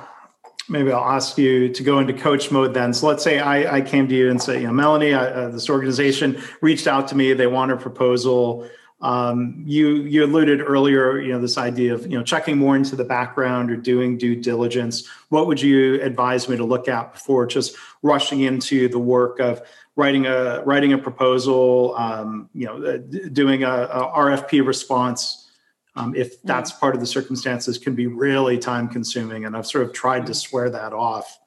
maybe 0.69 0.93
I'll 0.93 1.05
ask 1.05 1.37
you 1.39 1.69
to 1.69 1.83
go 1.83 1.99
into 1.99 2.13
coach 2.13 2.51
mode 2.51 2.75
then. 2.75 2.93
So 2.95 3.07
let's 3.07 3.23
say 3.23 3.41
I, 3.41 3.77
I 3.77 3.81
came 3.81 4.09
to 4.09 4.15
you 4.15 4.31
and 4.31 4.41
say, 4.41 4.61
you 4.61 4.67
know, 4.67 4.73
Melanie, 4.73 5.15
I, 5.15 5.27
uh, 5.27 5.49
this 5.51 5.69
organization 5.69 6.41
reached 6.61 6.87
out 6.87 7.09
to 7.09 7.17
me. 7.17 7.33
They 7.33 7.47
want 7.47 7.73
a 7.73 7.77
proposal. 7.77 8.69
Um, 9.01 9.63
you 9.67 9.97
you 9.97 10.25
alluded 10.25 10.63
earlier, 10.63 11.19
you 11.19 11.33
know, 11.33 11.41
this 11.41 11.59
idea 11.59 11.93
of 11.93 12.07
you 12.07 12.17
know 12.17 12.25
checking 12.25 12.57
more 12.57 12.75
into 12.75 12.97
the 12.97 13.05
background 13.05 13.71
or 13.71 13.77
doing 13.77 14.17
due 14.17 14.35
diligence. 14.35 15.07
What 15.29 15.47
would 15.47 15.61
you 15.61 16.01
advise 16.01 16.49
me 16.49 16.57
to 16.57 16.65
look 16.65 16.89
at 16.89 17.13
before 17.13 17.47
just 17.47 17.77
rushing 18.03 18.41
into 18.41 18.89
the 18.89 18.99
work 18.99 19.41
of 19.41 19.61
writing 19.97 20.27
a 20.27 20.63
writing 20.65 20.95
a 20.95 20.99
proposal, 20.99 21.95
um, 21.99 22.49
you 22.55 22.65
know, 22.65 22.83
uh, 22.83 22.97
doing 23.33 23.63
a, 23.63 23.71
a 23.71 24.13
RFP 24.17 24.67
response? 24.67 25.44
Um, 25.97 26.15
if 26.15 26.43
that's 26.43 26.73
part 26.73 26.95
of 26.95 27.01
the 27.01 27.07
circumstances 27.07 27.79
can 27.79 27.95
be 27.95 28.07
really 28.07 28.59
time 28.59 28.89
consuming 28.89 29.45
and 29.45 29.57
i've 29.57 29.67
sort 29.67 29.85
of 29.85 29.93
tried 29.93 30.27
to 30.27 30.35
swear 30.35 30.71
that 30.71 30.93
off. 30.93 31.39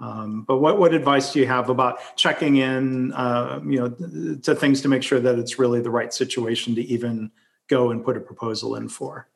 Um, 0.00 0.42
but 0.42 0.58
what, 0.58 0.80
what 0.80 0.94
advice 0.94 1.32
do 1.32 1.38
you 1.38 1.46
have 1.46 1.68
about 1.68 2.00
checking 2.16 2.56
in 2.56 3.12
uh, 3.12 3.60
you 3.64 3.78
know 3.78 4.36
to 4.42 4.54
things 4.54 4.80
to 4.82 4.88
make 4.88 5.04
sure 5.04 5.20
that 5.20 5.38
it's 5.38 5.60
really 5.60 5.80
the 5.80 5.90
right 5.90 6.12
situation 6.12 6.74
to 6.74 6.82
even 6.82 7.30
go 7.68 7.90
and 7.90 8.04
put 8.04 8.16
a 8.16 8.20
proposal 8.20 8.74
in 8.74 8.88
for? 8.88 9.28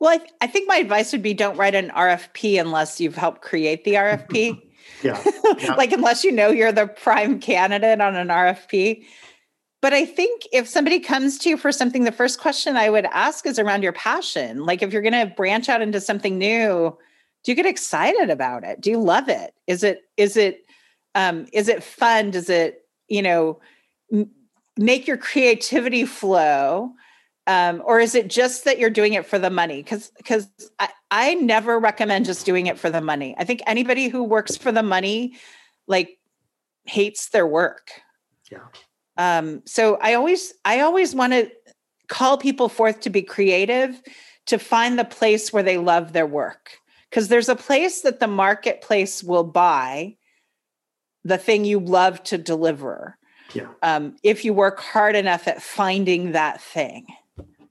Well 0.00 0.12
I, 0.12 0.16
th- 0.18 0.30
I 0.40 0.46
think 0.46 0.68
my 0.68 0.76
advice 0.76 1.12
would 1.12 1.22
be 1.22 1.34
don't 1.34 1.58
write 1.58 1.74
an 1.74 1.90
rfp 1.90 2.58
unless 2.58 3.00
you've 3.00 3.16
helped 3.16 3.42
create 3.42 3.84
the 3.84 3.94
rfp 3.94 4.62
yeah, 5.02 5.22
yeah. 5.58 5.74
like 5.76 5.92
unless 5.92 6.24
you 6.24 6.32
know 6.32 6.48
you're 6.48 6.72
the 6.72 6.86
prime 6.86 7.38
candidate 7.40 8.00
on 8.00 8.16
an 8.16 8.28
rfp 8.28 9.04
but 9.80 9.92
I 9.92 10.04
think 10.04 10.42
if 10.52 10.66
somebody 10.66 10.98
comes 10.98 11.38
to 11.38 11.48
you 11.48 11.56
for 11.56 11.70
something, 11.70 12.04
the 12.04 12.12
first 12.12 12.40
question 12.40 12.76
I 12.76 12.90
would 12.90 13.04
ask 13.06 13.46
is 13.46 13.58
around 13.58 13.82
your 13.82 13.92
passion. 13.92 14.64
Like 14.64 14.82
if 14.82 14.92
you're 14.92 15.02
going 15.02 15.12
to 15.12 15.32
branch 15.34 15.68
out 15.68 15.82
into 15.82 16.00
something 16.00 16.36
new, 16.36 16.96
do 17.44 17.52
you 17.52 17.54
get 17.54 17.66
excited 17.66 18.28
about 18.30 18.64
it? 18.64 18.80
Do 18.80 18.90
you 18.90 18.98
love 18.98 19.28
it? 19.28 19.54
Is 19.66 19.84
it 19.84 20.02
is 20.16 20.36
it 20.36 20.64
um, 21.14 21.46
is 21.52 21.68
it 21.68 21.82
fun? 21.82 22.30
Does 22.30 22.50
it 22.50 22.82
you 23.08 23.22
know 23.22 23.60
m- 24.12 24.30
make 24.76 25.06
your 25.06 25.16
creativity 25.16 26.04
flow? 26.04 26.92
Um, 27.46 27.82
or 27.86 27.98
is 27.98 28.14
it 28.14 28.28
just 28.28 28.66
that 28.66 28.78
you're 28.78 28.90
doing 28.90 29.14
it 29.14 29.24
for 29.24 29.38
the 29.38 29.48
money? 29.48 29.82
Because 29.82 30.10
because 30.16 30.48
I, 30.80 30.88
I 31.10 31.34
never 31.34 31.78
recommend 31.78 32.26
just 32.26 32.44
doing 32.44 32.66
it 32.66 32.78
for 32.78 32.90
the 32.90 33.00
money. 33.00 33.34
I 33.38 33.44
think 33.44 33.62
anybody 33.66 34.08
who 34.08 34.24
works 34.24 34.56
for 34.56 34.72
the 34.72 34.82
money 34.82 35.34
like 35.86 36.18
hates 36.84 37.28
their 37.28 37.46
work. 37.46 37.92
Yeah. 38.50 38.58
Um, 39.18 39.62
so 39.66 39.98
I 40.00 40.14
always 40.14 40.54
I 40.64 40.80
always 40.80 41.14
want 41.14 41.32
to 41.32 41.50
call 42.08 42.38
people 42.38 42.68
forth 42.68 43.00
to 43.00 43.10
be 43.10 43.22
creative, 43.22 44.00
to 44.46 44.58
find 44.58 44.98
the 44.98 45.04
place 45.04 45.52
where 45.52 45.62
they 45.62 45.76
love 45.76 46.12
their 46.12 46.26
work. 46.26 46.78
Because 47.10 47.28
there's 47.28 47.48
a 47.48 47.56
place 47.56 48.02
that 48.02 48.20
the 48.20 48.26
marketplace 48.26 49.22
will 49.22 49.44
buy 49.44 50.16
the 51.24 51.38
thing 51.38 51.64
you 51.64 51.80
love 51.80 52.22
to 52.24 52.38
deliver. 52.38 53.18
Yeah. 53.54 53.68
Um, 53.82 54.16
if 54.22 54.44
you 54.44 54.52
work 54.52 54.78
hard 54.78 55.16
enough 55.16 55.48
at 55.48 55.62
finding 55.62 56.32
that 56.32 56.60
thing. 56.60 57.06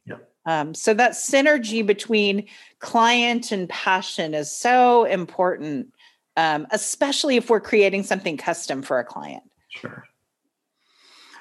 Yeah. 0.06 0.18
Um, 0.46 0.74
so 0.74 0.94
that 0.96 1.12
synergy 1.12 1.86
between 1.86 2.48
client 2.80 3.51
and 3.51 3.70
passion 3.70 4.34
is 4.34 4.51
so 4.51 5.06
important, 5.06 5.94
um, 6.36 6.66
especially 6.72 7.38
if 7.38 7.50
we're 7.50 7.62
creating 7.62 8.04
something 8.04 8.38
custom 8.38 8.82
for 8.82 8.98
a 9.00 9.06
client. 9.06 9.44
Sure. 9.70 10.04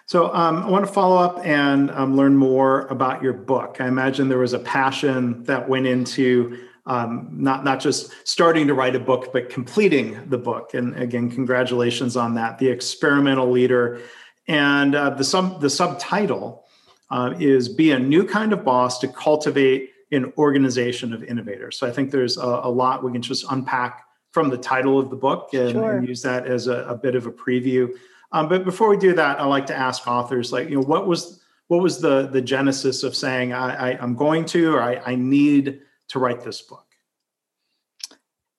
So 0.07 0.33
um, 0.33 0.63
I 0.63 0.69
want 0.69 0.87
to 0.87 0.93
follow 0.93 1.17
up 1.17 1.45
and 1.45 1.91
um, 1.91 2.17
learn 2.17 2.37
more 2.37 2.87
about 2.87 3.23
your 3.23 3.33
book. 3.33 3.79
I 3.81 3.89
imagine 3.89 4.29
there 4.29 4.39
was 4.39 4.53
a 4.53 4.61
passion 4.61 5.43
that 5.45 5.69
went 5.69 5.87
into 5.87 6.67
um, 6.87 7.29
not 7.33 7.65
not 7.65 7.81
just 7.81 8.13
starting 8.27 8.69
to 8.69 8.75
write 8.75 8.95
a 8.95 9.01
book, 9.01 9.33
but 9.33 9.51
completing 9.51 10.29
the 10.29 10.39
book. 10.39 10.75
And 10.75 10.97
again, 10.97 11.29
congratulations 11.29 12.17
on 12.17 12.35
that. 12.37 12.59
The 12.59 12.69
experimental 12.69 13.51
leader, 13.51 14.01
and 14.47 14.95
uh, 14.95 15.11
the 15.11 15.25
sub 15.25 15.61
the 15.61 15.69
subtitle 15.69 16.65
uh, 17.11 17.35
is 17.41 17.69
"Be 17.69 17.91
a 17.91 17.99
New 17.99 18.25
Kind 18.25 18.53
of 18.53 18.65
Boss 18.65 19.01
to 19.01 19.09
Cultivate 19.09 19.91
an 20.13 20.33
Organization 20.39 21.13
of 21.13 21.25
Innovators." 21.25 21.77
So 21.77 21.89
I 21.89 21.91
think 21.91 22.13
there's 22.13 22.37
a, 22.37 22.61
a 22.63 22.71
lot 22.71 23.03
we 23.03 23.11
can 23.11 23.23
just 23.23 23.45
unpack 23.51 24.05
from 24.31 24.51
the 24.51 24.59
title 24.59 25.01
of 25.01 25.11
the 25.11 25.17
book 25.17 25.49
and, 25.55 25.73
sure. 25.73 25.97
and 25.97 26.07
use 26.07 26.21
that 26.23 26.47
as 26.47 26.67
a, 26.67 26.85
a, 26.85 26.95
bit 26.95 27.15
of 27.15 27.25
a 27.25 27.33
preview. 27.33 27.89
Um, 28.37 28.51
but 28.51 28.67
before 28.67 28.91
we 28.91 28.99
do 28.99 29.15
that, 29.15 29.41
I 29.41 29.47
like 29.47 29.65
to 29.67 29.75
ask 29.75 30.07
authors, 30.07 30.53
like, 30.53 30.69
you 30.69 30.75
know, 30.75 30.83
what 30.83 31.07
was 31.07 31.41
what 31.69 31.81
was 31.81 32.03
the 32.03 32.27
the 32.27 32.43
genesis 32.43 33.03
of 33.03 33.17
saying 33.17 33.55
I, 33.55 33.93
I 33.93 34.03
am 34.05 34.15
going 34.15 34.45
to 34.47 34.75
or 34.75 34.83
I, 34.83 35.01
I 35.07 35.15
need 35.15 35.81
to 36.09 36.19
write 36.19 36.43
this 36.43 36.61
book? 36.61 36.85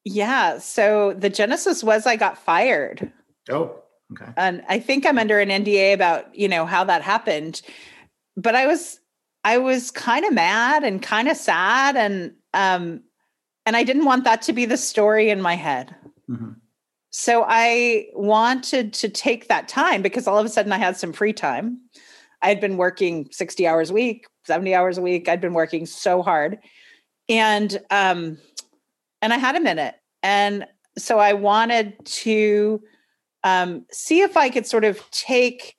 Yeah. 0.04 0.58
So 0.58 1.14
the 1.14 1.30
genesis 1.30 1.84
was 1.84 2.08
I 2.08 2.16
got 2.16 2.40
fired. 2.40 3.12
Oh, 3.52 3.84
okay. 4.14 4.32
And 4.36 4.64
I 4.68 4.80
think 4.80 5.06
I'm 5.06 5.20
under 5.20 5.40
an 5.40 5.50
NDA 5.50 5.94
about, 5.94 6.34
you 6.34 6.48
know, 6.48 6.66
how 6.66 6.84
that 6.86 7.04
happened. 7.04 7.62
But 8.36 8.56
I 8.56 8.66
was 8.66 9.00
I 9.44 9.60
was 9.60 9.92
kind 9.92 10.26
of 10.26 10.34
mad 10.34 10.84
and 10.86 11.04
kind 11.04 11.28
of 11.28 11.38
sad 11.38 11.96
and 11.96 12.34
um 12.56 13.04
and 13.68 13.78
I 13.78 13.84
didn't 13.84 14.06
want 14.06 14.24
that 14.24 14.42
to 14.44 14.54
be 14.54 14.66
the 14.66 14.78
story 14.78 15.30
in 15.30 15.40
my 15.40 15.54
head. 15.56 15.96
Mm-hmm. 16.28 16.54
So 17.10 17.46
I 17.48 18.08
wanted 18.14 18.94
to 18.94 19.10
take 19.10 19.48
that 19.48 19.68
time 19.68 20.02
because 20.02 20.28
all 20.28 20.38
of 20.38 20.46
a 20.46 20.50
sudden 20.50 20.72
I 20.72 20.78
had 20.78 20.98
some 20.98 21.14
free 21.14 21.34
time. 21.34 21.80
I 22.42 22.50
had 22.50 22.60
been 22.60 22.78
working 22.78 23.28
60 23.32 23.66
hours 23.66 23.90
a 23.90 23.94
week, 23.94 24.28
70 24.46 24.76
hours 24.76 24.98
a 24.98 25.02
week. 25.02 25.28
I'd 25.28 25.42
been 25.42 25.54
working 25.54 25.86
so 25.86 26.22
hard 26.22 26.60
and 27.30 27.80
um 27.90 28.38
and 29.22 29.34
i 29.34 29.38
had 29.38 29.56
a 29.56 29.60
minute 29.60 29.96
and 30.24 30.66
so 30.98 31.20
i 31.20 31.34
wanted 31.34 31.94
to 32.06 32.82
um 33.44 33.86
see 33.92 34.22
if 34.22 34.38
i 34.38 34.50
could 34.50 34.66
sort 34.66 34.86
of 34.86 35.00
take 35.12 35.76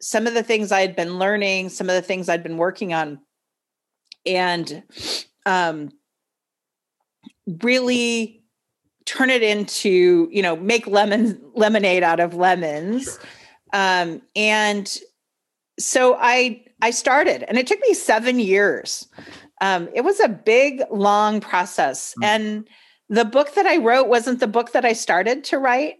some 0.00 0.26
of 0.26 0.34
the 0.34 0.42
things 0.42 0.72
i 0.72 0.80
had 0.80 0.96
been 0.96 1.18
learning 1.18 1.68
some 1.68 1.88
of 1.88 1.94
the 1.94 2.02
things 2.02 2.28
i'd 2.28 2.42
been 2.42 2.56
working 2.56 2.92
on 2.92 3.18
and 4.24 4.82
um 5.44 5.90
really 7.62 8.35
turn 9.06 9.30
it 9.30 9.42
into 9.42 10.28
you 10.30 10.42
know 10.42 10.56
make 10.56 10.86
lemon 10.86 11.40
lemonade 11.54 12.02
out 12.02 12.20
of 12.20 12.34
lemons 12.34 13.04
sure. 13.04 13.20
um 13.72 14.20
and 14.36 14.98
so 15.78 16.16
i 16.20 16.62
i 16.82 16.90
started 16.90 17.42
and 17.48 17.58
it 17.58 17.66
took 17.66 17.80
me 17.80 17.94
7 17.94 18.38
years 18.38 19.08
um, 19.60 19.88
it 19.94 20.02
was 20.02 20.20
a 20.20 20.28
big, 20.28 20.82
long 20.90 21.40
process. 21.40 22.10
Mm-hmm. 22.10 22.24
And 22.24 22.68
the 23.08 23.24
book 23.24 23.54
that 23.54 23.66
I 23.66 23.78
wrote 23.78 24.08
wasn't 24.08 24.40
the 24.40 24.46
book 24.46 24.72
that 24.72 24.84
I 24.84 24.92
started 24.92 25.44
to 25.44 25.58
write. 25.58 25.96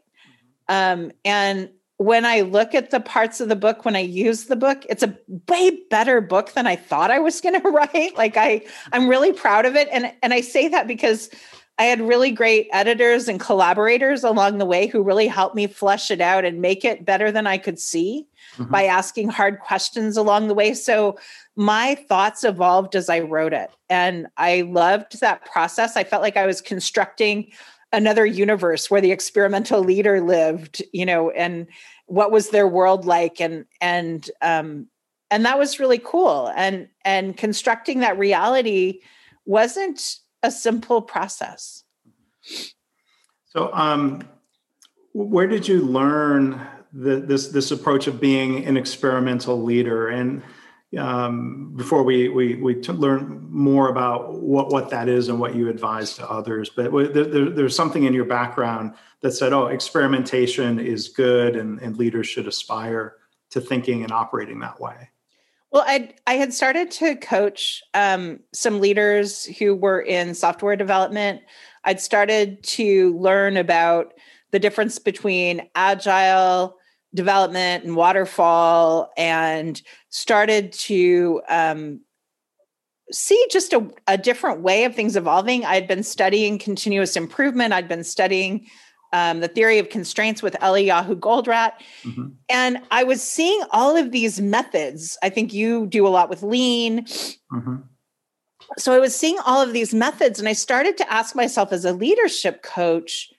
Um, 0.69 1.13
and 1.25 1.71
when 1.99 2.27
I 2.27 2.43
look 2.43 2.75
at 2.75 2.91
the 2.91 3.01
parts 3.01 3.41
of 3.41 3.49
the 3.49 3.57
book, 3.57 3.85
when 3.85 3.97
I 3.97 4.01
use 4.01 4.45
the 4.45 4.57
book, 4.57 4.85
it's 4.91 5.03
a 5.03 5.17
way 5.49 5.79
better 5.89 6.21
book 6.21 6.53
than 6.53 6.67
I 6.67 6.77
thought 6.77 7.11
I 7.11 7.21
was 7.21 7.41
going 7.41 7.61
to 7.61 7.69
write. 7.69 8.17
Like 8.17 8.37
I, 8.37 8.63
I'm 8.93 9.09
really 9.09 9.33
proud 9.33 9.65
of 9.65 9.77
it, 9.77 9.89
and 9.91 10.13
and 10.23 10.35
I 10.35 10.41
say 10.43 10.69
that 10.69 10.87
because 10.87 11.31
I 11.78 11.85
had 11.85 12.00
really 12.00 12.30
great 12.30 12.68
editors 12.73 13.28
and 13.28 13.38
collaborators 13.38 14.25
along 14.25 14.59
the 14.59 14.64
way 14.64 14.87
who 14.87 15.02
really 15.02 15.26
helped 15.26 15.54
me 15.54 15.66
flesh 15.66 16.11
it 16.11 16.23
out 16.23 16.45
and 16.45 16.62
make 16.62 16.85
it 16.85 17.04
better 17.04 17.30
than 17.30 17.47
I 17.47 17.59
could 17.59 17.78
see 17.78 18.26
mm-hmm. 18.56 18.71
by 18.71 18.85
asking 18.85 19.28
hard 19.28 19.61
questions 19.61 20.16
along 20.16 20.49
the 20.49 20.54
way. 20.54 20.73
So 20.73 21.18
my 21.54 21.95
thoughts 21.95 22.45
evolved 22.45 22.97
as 22.97 23.11
I 23.11 23.21
wrote 23.21 23.52
it. 23.52 23.71
And 23.90 24.26
I 24.38 24.62
loved 24.62 25.21
that 25.21 25.45
process. 25.45 25.97
I 25.97 26.04
felt 26.04 26.23
like 26.23 26.38
I 26.38 26.47
was 26.47 26.62
constructing 26.62 27.52
another 27.92 28.25
universe 28.25 28.90
where 28.90 29.00
the 29.00 29.12
experimental 29.12 29.80
leader 29.80 30.21
lived, 30.21 30.83
you 30.92 31.04
know, 31.04 31.30
and 31.30 31.66
what 32.06 32.30
was 32.33 32.50
their 32.50 32.68
world 32.68 33.04
like 33.04 33.40
and 33.40 33.64
and 33.80 34.30
um 34.40 34.87
and 35.30 35.45
that 35.45 35.59
was 35.59 35.80
really 35.80 35.99
cool. 35.99 36.52
And 36.56 36.88
and 37.04 37.37
constructing 37.37 38.00
that 38.00 38.18
reality 38.18 39.00
wasn't 39.45 40.18
a 40.47 40.50
simple 40.50 41.03
process. 41.03 41.85
So 43.47 43.71
um 43.73 44.23
where 45.12 45.47
did 45.47 45.67
you 45.67 45.81
learn 45.81 46.67
the, 46.93 47.17
this 47.17 47.49
this 47.49 47.71
approach 47.71 48.07
of 48.07 48.21
being 48.21 48.65
an 48.67 48.76
experimental 48.76 49.62
leader 49.62 50.09
and 50.09 50.43
um, 50.99 51.75
before 51.76 52.03
we 52.03 52.29
we 52.29 52.55
we 52.55 52.75
t- 52.75 52.93
learn 52.93 53.49
more 53.50 53.88
about 53.88 54.41
what 54.41 54.71
what 54.71 54.91
that 54.91 55.09
is 55.09 55.29
and 55.29 55.41
what 55.41 55.55
you 55.55 55.69
advise 55.69 56.15
to 56.15 56.31
others. 56.31 56.71
But 56.71 56.93
there, 57.12 57.25
there, 57.25 57.50
there's 57.50 57.75
something 57.75 58.05
in 58.05 58.15
your 58.15 58.25
background 58.25 58.95
that 59.21 59.33
said, 59.33 59.53
"Oh, 59.53 59.67
experimentation 59.67 60.79
is 60.79 61.09
good, 61.09 61.57
and, 61.57 61.81
and 61.81 61.97
leaders 61.97 62.29
should 62.29 62.47
aspire 62.47 63.17
to 63.50 63.61
thinking 63.61 64.05
and 64.05 64.12
operating 64.12 64.61
that 64.61 64.81
way." 64.81 65.11
Well, 65.73 65.85
I 65.87 66.14
I 66.26 66.35
had 66.35 66.54
started 66.54 66.90
to 66.92 67.16
coach 67.16 67.82
um, 67.92 68.40
some 68.52 68.80
leaders 68.80 69.44
who 69.44 69.75
were 69.75 70.00
in 70.00 70.35
software 70.35 70.76
development. 70.76 71.42
I'd 71.85 72.00
started 72.00 72.62
to 72.64 73.16
learn 73.18 73.56
about 73.56 74.14
the 74.52 74.58
difference 74.58 74.99
between 74.99 75.68
agile 75.75 76.76
development 77.14 77.85
and 77.85 77.96
waterfall 77.96 79.11
and 79.16 79.80
started 80.11 80.73
to 80.73 81.40
um, 81.49 82.00
see 83.11 83.46
just 83.50 83.73
a, 83.73 83.88
a, 84.06 84.18
different 84.18 84.61
way 84.61 84.85
of 84.85 84.94
things 84.94 85.16
evolving. 85.16 85.64
I'd 85.64 85.88
been 85.88 86.02
studying 86.02 86.58
continuous 86.58 87.16
improvement, 87.16 87.73
I'd 87.73 87.88
been 87.88 88.04
studying 88.04 88.66
um, 89.13 89.41
the 89.41 89.49
theory 89.49 89.79
of 89.79 89.89
constraints 89.89 90.43
with 90.43 90.55
Eliyahu 90.55 91.17
Goldratt. 91.17 91.73
Mm-hmm. 92.03 92.29
And 92.49 92.79
I 92.91 93.05
was 93.05 93.23
seeing 93.23 93.61
all 93.71 93.97
of 93.97 94.13
these 94.13 94.41
methods. 94.41 95.17
I 95.23 95.29
think 95.29 95.53
you 95.53 95.87
do 95.87 96.07
a 96.07 96.09
lot 96.09 96.29
with 96.29 96.43
lean. 96.43 97.05
Mm-hmm. 97.05 97.77
So 98.79 98.93
I 98.93 98.99
was 98.99 99.15
seeing 99.15 99.39
all 99.47 99.63
of 99.63 99.73
these 99.73 99.95
methods, 99.95 100.39
and 100.39 100.49
I 100.49 100.53
started 100.53 100.97
to 100.99 101.13
ask 101.13 101.37
myself 101.37 101.73
as 101.73 101.85
a 101.85 101.93
leadership 101.93 102.63
coach 102.63 103.31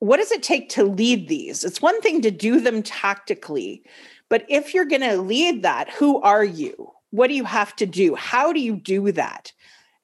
what 0.00 0.18
does 0.18 0.32
it 0.32 0.42
take 0.42 0.68
to 0.70 0.84
lead 0.84 1.28
these? 1.28 1.64
It's 1.64 1.80
one 1.80 1.98
thing 2.02 2.20
to 2.22 2.30
do 2.30 2.60
them 2.60 2.82
tactically, 2.82 3.82
but 4.28 4.44
if 4.50 4.74
you're 4.74 4.84
going 4.84 5.00
to 5.00 5.16
lead 5.16 5.62
that, 5.62 5.88
who 5.88 6.20
are 6.20 6.44
you? 6.44 6.90
What 7.10 7.28
do 7.28 7.34
you 7.34 7.44
have 7.44 7.74
to 7.76 7.86
do? 7.86 8.14
How 8.14 8.52
do 8.52 8.60
you 8.60 8.76
do 8.76 9.12
that? 9.12 9.52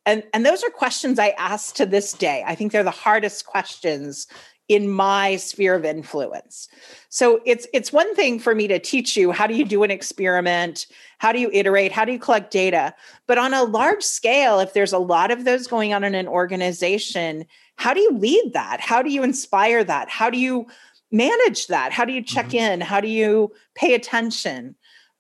And, 0.07 0.23
and 0.33 0.47
those 0.47 0.65
are 0.65 0.71
questions 0.71 1.19
I 1.19 1.35
ask 1.39 1.75
to 1.75 1.85
this 1.85 2.13
day. 2.13 2.43
I 2.47 2.55
think 2.55 2.73
they're 2.73 2.83
the 2.83 2.91
hardest 2.91 3.45
questions 3.45 4.27
in 4.71 4.89
my 4.89 5.35
sphere 5.35 5.75
of 5.75 5.85
influence. 5.85 6.69
So 7.09 7.41
it's 7.45 7.67
it's 7.75 7.93
one 7.93 8.15
thing 8.15 8.39
for 8.39 8.55
me 8.55 8.69
to 8.69 8.79
teach 8.79 9.17
you 9.17 9.33
how 9.33 9.49
do 9.49 9.55
you 9.55 9.65
do 9.65 9.83
an 9.83 9.91
experiment, 9.91 10.87
how 11.19 11.33
do 11.33 11.41
you 11.41 11.51
iterate, 11.53 11.91
how 11.91 12.05
do 12.05 12.13
you 12.13 12.21
collect 12.21 12.53
data, 12.53 12.95
but 13.27 13.37
on 13.37 13.53
a 13.53 13.65
large 13.65 14.05
scale 14.05 14.61
if 14.61 14.73
there's 14.73 14.93
a 14.93 14.99
lot 14.99 15.33
of 15.33 15.45
those 15.45 15.67
going 15.67 15.93
on 15.93 16.05
in 16.05 16.15
an 16.15 16.29
organization, 16.29 17.45
how 17.75 17.93
do 17.93 17.99
you 17.99 18.13
lead 18.13 18.53
that? 18.53 18.81
How 18.81 19.03
do 19.03 19.11
you 19.11 19.25
inspire 19.25 19.83
that? 19.83 20.09
How 20.09 20.31
do 20.31 20.39
you 20.39 20.69
manage 21.11 21.67
that? 21.67 21.91
How 21.91 22.05
do 22.05 22.13
you 22.13 22.23
check 22.23 22.51
mm-hmm. 22.51 22.75
in? 22.75 22.81
How 22.81 23.01
do 23.01 23.09
you 23.09 23.51
pay 23.75 23.95
attention? 23.95 24.77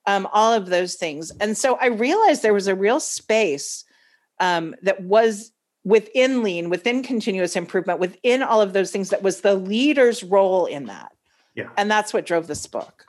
Um, 0.07 0.29
all 0.33 0.53
of 0.53 0.67
those 0.67 0.95
things. 0.95 1.33
And 1.41 1.59
so 1.59 1.75
I 1.75 1.87
realized 1.87 2.43
there 2.43 2.55
was 2.55 2.69
a 2.69 2.75
real 2.77 3.01
space 3.01 3.85
um, 4.39 4.77
that 4.83 5.03
was 5.03 5.51
within 5.85 6.43
lean, 6.43 6.69
within 6.69 7.03
continuous 7.03 7.57
improvement, 7.57 7.99
within 7.99 8.43
all 8.43 8.61
of 8.61 8.73
those 8.73 8.91
things 8.91 9.11
that 9.11 9.23
was 9.23 9.41
the 9.41 9.55
leader's 9.55 10.23
role 10.23 10.67
in 10.67 10.87
that. 10.87 11.13
Yeah. 11.55 11.71
And 11.77 11.91
that's 11.91 12.13
what 12.13 12.27
drove 12.27 12.47
this 12.47 12.67
book. 12.67 13.07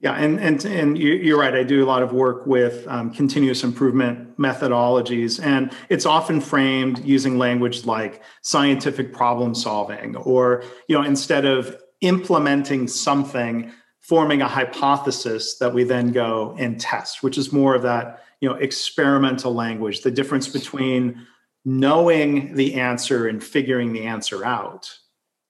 Yeah, 0.00 0.12
and 0.12 0.38
and 0.38 0.64
and 0.64 0.96
you're 0.96 1.38
right. 1.38 1.54
I 1.54 1.64
do 1.64 1.84
a 1.84 1.86
lot 1.86 2.04
of 2.04 2.12
work 2.12 2.46
with 2.46 2.86
um, 2.86 3.10
continuous 3.12 3.64
improvement 3.64 4.38
methodologies, 4.38 5.44
and 5.44 5.72
it's 5.88 6.06
often 6.06 6.40
framed 6.40 7.04
using 7.04 7.36
language 7.36 7.84
like 7.84 8.22
scientific 8.42 9.12
problem 9.12 9.56
solving, 9.56 10.14
or 10.14 10.62
you 10.86 10.96
know, 10.96 11.02
instead 11.02 11.44
of 11.44 11.76
implementing 12.00 12.86
something, 12.86 13.72
forming 13.98 14.40
a 14.40 14.46
hypothesis 14.46 15.58
that 15.58 15.74
we 15.74 15.82
then 15.82 16.12
go 16.12 16.54
and 16.60 16.80
test, 16.80 17.24
which 17.24 17.36
is 17.36 17.52
more 17.52 17.74
of 17.74 17.82
that 17.82 18.22
you 18.40 18.48
know 18.48 18.54
experimental 18.54 19.52
language. 19.52 20.02
The 20.02 20.12
difference 20.12 20.46
between 20.46 21.26
knowing 21.68 22.54
the 22.54 22.74
answer 22.74 23.28
and 23.28 23.44
figuring 23.44 23.92
the 23.92 24.06
answer 24.06 24.44
out 24.44 24.90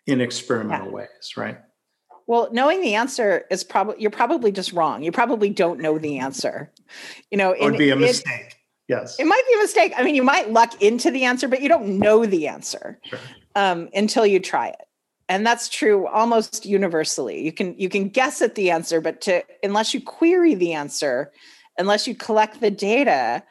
in 0.06 0.20
experimental 0.20 0.88
yeah. 0.88 0.94
ways, 0.94 1.36
right? 1.36 1.58
Well, 2.26 2.48
knowing 2.50 2.82
the 2.82 2.96
answer 2.96 3.44
is 3.50 3.62
probably 3.62 4.02
you're 4.02 4.10
probably 4.10 4.50
just 4.50 4.72
wrong. 4.72 5.02
You 5.02 5.12
probably 5.12 5.48
don't 5.48 5.80
know 5.80 5.96
the 5.96 6.18
answer. 6.18 6.72
You 7.30 7.38
know, 7.38 7.52
it 7.52 7.62
would 7.62 7.78
be 7.78 7.90
a 7.90 7.96
mistake. 7.96 8.48
It, 8.48 8.56
yes, 8.88 9.18
it 9.18 9.26
might 9.26 9.42
be 9.48 9.54
a 9.54 9.62
mistake. 9.62 9.92
I 9.96 10.02
mean, 10.02 10.16
you 10.16 10.24
might 10.24 10.50
luck 10.50 10.82
into 10.82 11.10
the 11.10 11.24
answer, 11.24 11.46
but 11.46 11.62
you 11.62 11.68
don't 11.68 11.98
know 11.98 12.26
the 12.26 12.48
answer 12.48 12.98
sure. 13.04 13.18
um, 13.54 13.88
until 13.94 14.26
you 14.26 14.40
try 14.40 14.68
it, 14.68 14.86
and 15.28 15.46
that's 15.46 15.68
true 15.68 16.06
almost 16.08 16.66
universally. 16.66 17.42
You 17.42 17.52
can 17.52 17.78
you 17.78 17.88
can 17.88 18.08
guess 18.08 18.42
at 18.42 18.56
the 18.56 18.72
answer, 18.72 19.00
but 19.00 19.20
to 19.22 19.44
unless 19.62 19.94
you 19.94 20.00
query 20.02 20.54
the 20.54 20.72
answer, 20.72 21.32
unless 21.78 22.08
you 22.08 22.14
collect 22.14 22.60
the 22.60 22.72
data, 22.72 23.42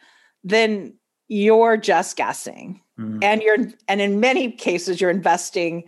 then 0.44 0.94
you're 1.28 1.78
just 1.78 2.16
guessing. 2.16 2.82
mm. 2.98 3.24
and 3.24 3.42
you're 3.42 3.68
and 3.88 4.02
in 4.02 4.20
many 4.20 4.52
cases 4.52 5.00
you're 5.00 5.10
investing 5.10 5.84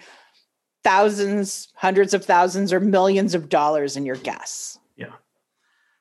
thousands 0.84 1.70
hundreds 1.76 2.14
of 2.14 2.24
thousands 2.24 2.72
or 2.72 2.80
millions 2.80 3.36
of 3.36 3.50
dollars 3.50 3.98
in 3.98 4.06
your 4.06 4.16
guess 4.16 4.78
yeah 4.96 5.12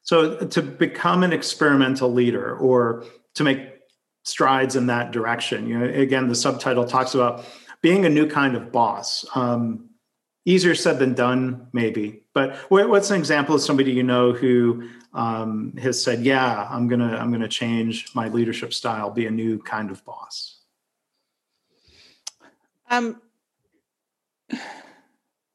so 0.03 0.37
to 0.47 0.63
become 0.63 1.23
an 1.23 1.33
experimental 1.33 2.13
leader 2.13 2.57
or 2.57 3.05
to 3.35 3.43
make 3.43 3.61
strides 4.23 4.77
in 4.77 4.87
that 4.87 5.11
direction 5.11 5.67
you 5.67 5.77
know 5.77 5.87
again 5.87 6.29
the 6.29 6.35
subtitle 6.35 6.85
talks 6.85 7.15
about 7.15 7.45
being 7.81 8.05
a 8.05 8.09
new 8.09 8.29
kind 8.29 8.55
of 8.55 8.71
boss 8.71 9.25
um, 9.35 9.88
easier 10.49 10.75
said 10.75 10.99
than 10.99 11.15
done 11.15 11.67
maybe 11.73 12.23
but 12.33 12.57
what's 12.71 13.11
an 13.11 13.19
example 13.19 13.55
of 13.55 13.61
somebody 13.61 13.93
you 13.93 14.03
know 14.03 14.33
who 14.33 14.89
um, 15.15 15.73
has 15.77 16.03
said 16.03 16.21
yeah 16.21 16.67
i'm 16.71 16.89
gonna 16.89 17.17
i'm 17.17 17.31
gonna 17.31 17.49
change 17.49 18.15
my 18.15 18.29
leadership 18.29 18.73
style 18.73 19.11
be 19.11 19.27
a 19.27 19.31
new 19.31 19.59
kind 19.59 19.91
of 19.91 20.05
boss 20.05 20.59
um, 22.91 23.21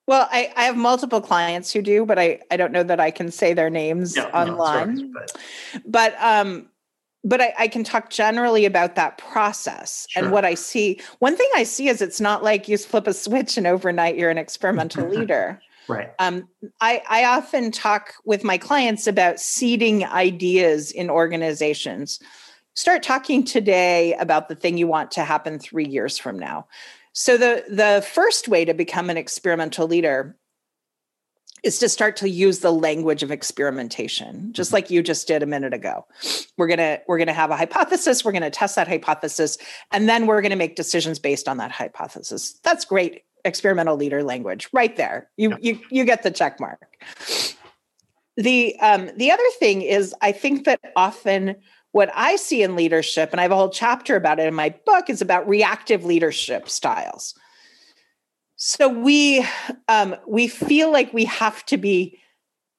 well, 0.06 0.28
I, 0.32 0.52
I 0.56 0.66
have 0.66 0.76
multiple 0.76 1.22
clients 1.22 1.72
who 1.72 1.82
do, 1.82 2.06
but 2.06 2.20
I, 2.20 2.42
I 2.52 2.58
don't 2.58 2.72
know 2.72 2.84
that 2.84 3.00
I 3.00 3.10
can 3.12 3.32
say 3.32 3.54
their 3.54 3.70
names 3.70 4.18
yeah, 4.18 4.26
online. 4.34 4.96
No, 4.96 5.10
but 5.14 5.38
but 5.86 6.16
um 6.22 6.68
but 7.24 7.42
I, 7.42 7.53
I, 7.58 7.68
can 7.68 7.84
talk 7.84 8.10
generally 8.10 8.65
about 8.65 8.96
that 8.96 9.18
process 9.18 10.06
sure. 10.10 10.24
and 10.24 10.32
what 10.32 10.46
I 10.46 10.56
see. 10.56 11.00
One 11.20 11.38
thing 11.38 11.50
I 11.56 11.63
see 11.63 11.88
is 11.88 12.01
it's 12.01 12.20
not 12.20 12.44
like 12.44 12.68
you 12.68 12.77
flip 12.77 13.08
a 13.08 13.13
switch 13.13 13.58
and 13.58 13.65
overnight 13.65 14.18
you're 14.18 14.30
an 14.30 14.38
experimental 14.38 15.08
leader. 15.10 15.62
Right. 15.88 16.12
Um, 16.20 16.48
I, 16.82 17.01
I 17.10 17.25
often 17.25 17.72
talk 17.72 18.13
with 18.25 18.44
my 18.44 18.58
clients 18.58 19.08
about 19.08 19.39
seeding 19.39 20.06
ideas 20.06 20.92
in 20.92 21.10
organizations. 21.10 22.20
Start 22.75 23.03
talking 23.03 23.44
today 23.44 24.13
about 24.15 24.50
the 24.50 24.56
thing 24.56 24.77
you 24.77 24.88
want 24.88 25.12
to 25.12 25.24
happen 25.24 25.60
three 25.60 25.86
years 25.86 26.18
from 26.18 26.39
now. 26.39 26.68
So 27.13 27.38
the 27.38 27.63
the 27.70 28.06
first 28.12 28.48
way 28.48 28.65
to 28.65 28.74
become 28.74 29.10
an 29.12 29.18
experimental 29.18 29.88
leader 29.88 30.36
is 31.63 31.79
to 31.79 31.88
start 31.88 32.15
to 32.17 32.29
use 32.29 32.60
the 32.60 32.72
language 32.72 33.24
of 33.24 33.32
experimentation 33.32 34.51
just 34.53 34.70
mm-hmm. 34.70 34.75
like 34.75 34.89
you 34.89 35.01
just 35.01 35.27
did 35.27 35.43
a 35.43 35.46
minute 35.46 35.74
ago 35.74 36.05
we're 36.58 36.67
going 36.67 36.77
to 36.77 37.01
we're 37.08 37.17
going 37.17 37.27
to 37.27 37.34
have 37.34 37.51
a 37.51 37.58
hypothesis 37.58 38.24
we're 38.24 38.32
going 38.32 38.41
to 38.41 38.50
test 38.50 38.75
that 38.75 38.88
hypothesis 38.88 39.58
and 39.91 40.08
then 40.08 40.27
we're 40.27 40.41
going 40.41 40.51
to 40.51 40.55
make 40.55 40.75
decisions 40.75 41.20
based 41.20 41.48
on 41.48 41.58
that 41.58 41.72
hypothesis 41.72 42.60
that's 42.63 42.86
great 42.86 43.24
experimental 43.46 43.96
leader 43.96 44.24
language 44.24 44.70
right 44.74 44.96
there 44.96 45.29
you 45.38 45.50
yeah. 45.51 45.58
you 45.62 45.79
you 45.89 46.05
get 46.05 46.24
the 46.24 46.32
check 46.32 46.60
mark 46.60 46.98
the 48.38 48.77
um 48.79 49.10
the 49.17 49.32
other 49.32 49.43
thing 49.60 49.82
is 49.82 50.13
i 50.22 50.32
think 50.32 50.65
that 50.65 50.79
often 50.96 51.55
what 51.93 52.10
I 52.15 52.38
see 52.38 52.63
in 52.63 52.75
leadership, 52.75 53.32
and 53.32 53.39
I 53.39 53.43
have 53.43 53.51
a 53.51 53.55
whole 53.55 53.70
chapter 53.70 54.15
about 54.15 54.39
it 54.39 54.48
in 54.48 54.53
my 54.55 54.74
book, 54.84 55.12
is 55.12 55.22
about 55.22 55.48
reactive 55.48 56.03
leadership 56.03 56.67
styles. 56.67 57.36
So 58.65 58.88
we 58.88 59.46
um, 59.89 60.15
we 60.25 60.48
feel 60.48 60.89
like 60.89 61.13
we 61.13 61.25
have 61.25 61.65
to 61.65 61.75
be 61.75 62.17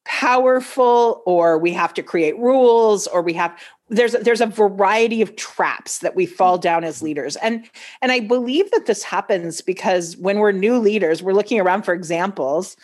powerful, 0.07 1.23
or 1.27 1.59
we 1.59 1.75
have 1.75 1.93
to 1.93 2.03
create 2.03 2.39
rules, 2.39 3.07
or 3.07 3.21
we 3.21 3.35
have 3.35 3.55
there's 3.91 4.13
there's 4.13 4.41
a 4.41 4.47
variety 4.47 5.21
of 5.21 5.37
traps 5.37 5.99
that 5.99 6.17
we 6.17 6.25
fall 6.25 6.57
down 6.57 6.85
as 6.85 7.03
leaders, 7.03 7.37
and 7.37 7.69
and 8.01 8.11
I 8.11 8.21
believe 8.21 8.71
that 8.71 8.87
this 8.87 9.03
happens 9.03 9.61
because 9.61 10.17
when 10.17 10.39
we're 10.39 10.53
new 10.53 10.79
leaders, 10.79 11.23
we're 11.23 11.35
looking 11.35 11.61
around 11.61 11.83
for 11.83 11.93
examples 11.93 12.79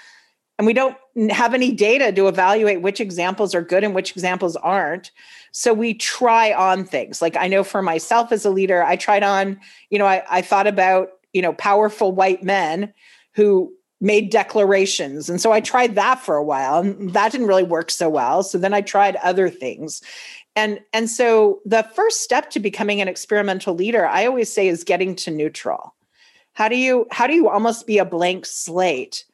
and 0.59 0.67
we 0.67 0.75
don't 0.75 0.99
have 1.31 1.55
any 1.55 1.73
data 1.73 2.13
to 2.13 2.29
evaluate 2.29 2.83
which 2.83 3.01
examples 3.01 3.55
are 3.55 3.63
good 3.63 3.83
and 3.83 3.95
which 3.95 4.11
examples 4.11 4.57
aren't. 4.57 5.11
So 5.53 5.73
we 5.73 5.95
try 5.95 6.53
on 6.53 6.85
things. 6.85 7.23
Like 7.23 7.35
i 7.39 7.49
know 7.49 7.65
for 7.65 7.81
myself 7.81 8.31
as 8.31 8.45
a 8.45 8.51
leader 8.51 8.85
i 8.85 8.97
tried 8.97 9.23
on 9.23 9.59
you 9.89 9.99
know 9.99 10.05
i, 10.05 10.23
I 10.29 10.43
thought 10.43 10.67
about 10.67 11.13
you 11.33 11.43
know 11.43 11.53
powerful 11.55 12.13
white 12.13 12.43
men 12.43 12.93
who 13.35 13.73
made 14.03 14.31
declarations. 14.31 15.29
And 15.29 15.41
so 15.41 15.53
i 15.53 15.61
tried 15.61 15.95
that 15.95 16.21
for 16.21 16.37
a 16.37 16.45
while 16.45 16.81
and 16.81 17.13
that 17.13 17.33
didn't 17.33 17.49
really 17.49 17.63
work 17.63 17.91
so 17.91 18.09
well. 18.09 18.43
So 18.43 18.59
then 18.59 18.75
i 18.75 18.81
tried 18.81 19.17
other 19.17 19.49
things. 19.51 20.03
And 20.57 20.81
and 20.93 21.09
so 21.09 21.61
the 21.65 21.89
first 21.95 22.23
step 22.23 22.51
to 22.51 22.61
becoming 22.61 23.01
an 23.01 23.09
experimental 23.09 23.75
leader 23.75 24.07
i 24.07 24.27
always 24.27 24.53
say 24.53 24.69
is 24.69 24.85
getting 24.85 25.15
to 25.17 25.31
neutral. 25.31 25.95
How 26.55 26.69
do 26.69 26.77
you 26.77 27.07
how 27.11 27.27
do 27.27 27.35
you 27.35 27.49
almost 27.49 27.87
be 27.87 27.99
a 27.99 28.05
blank 28.05 28.47
slate 28.47 29.25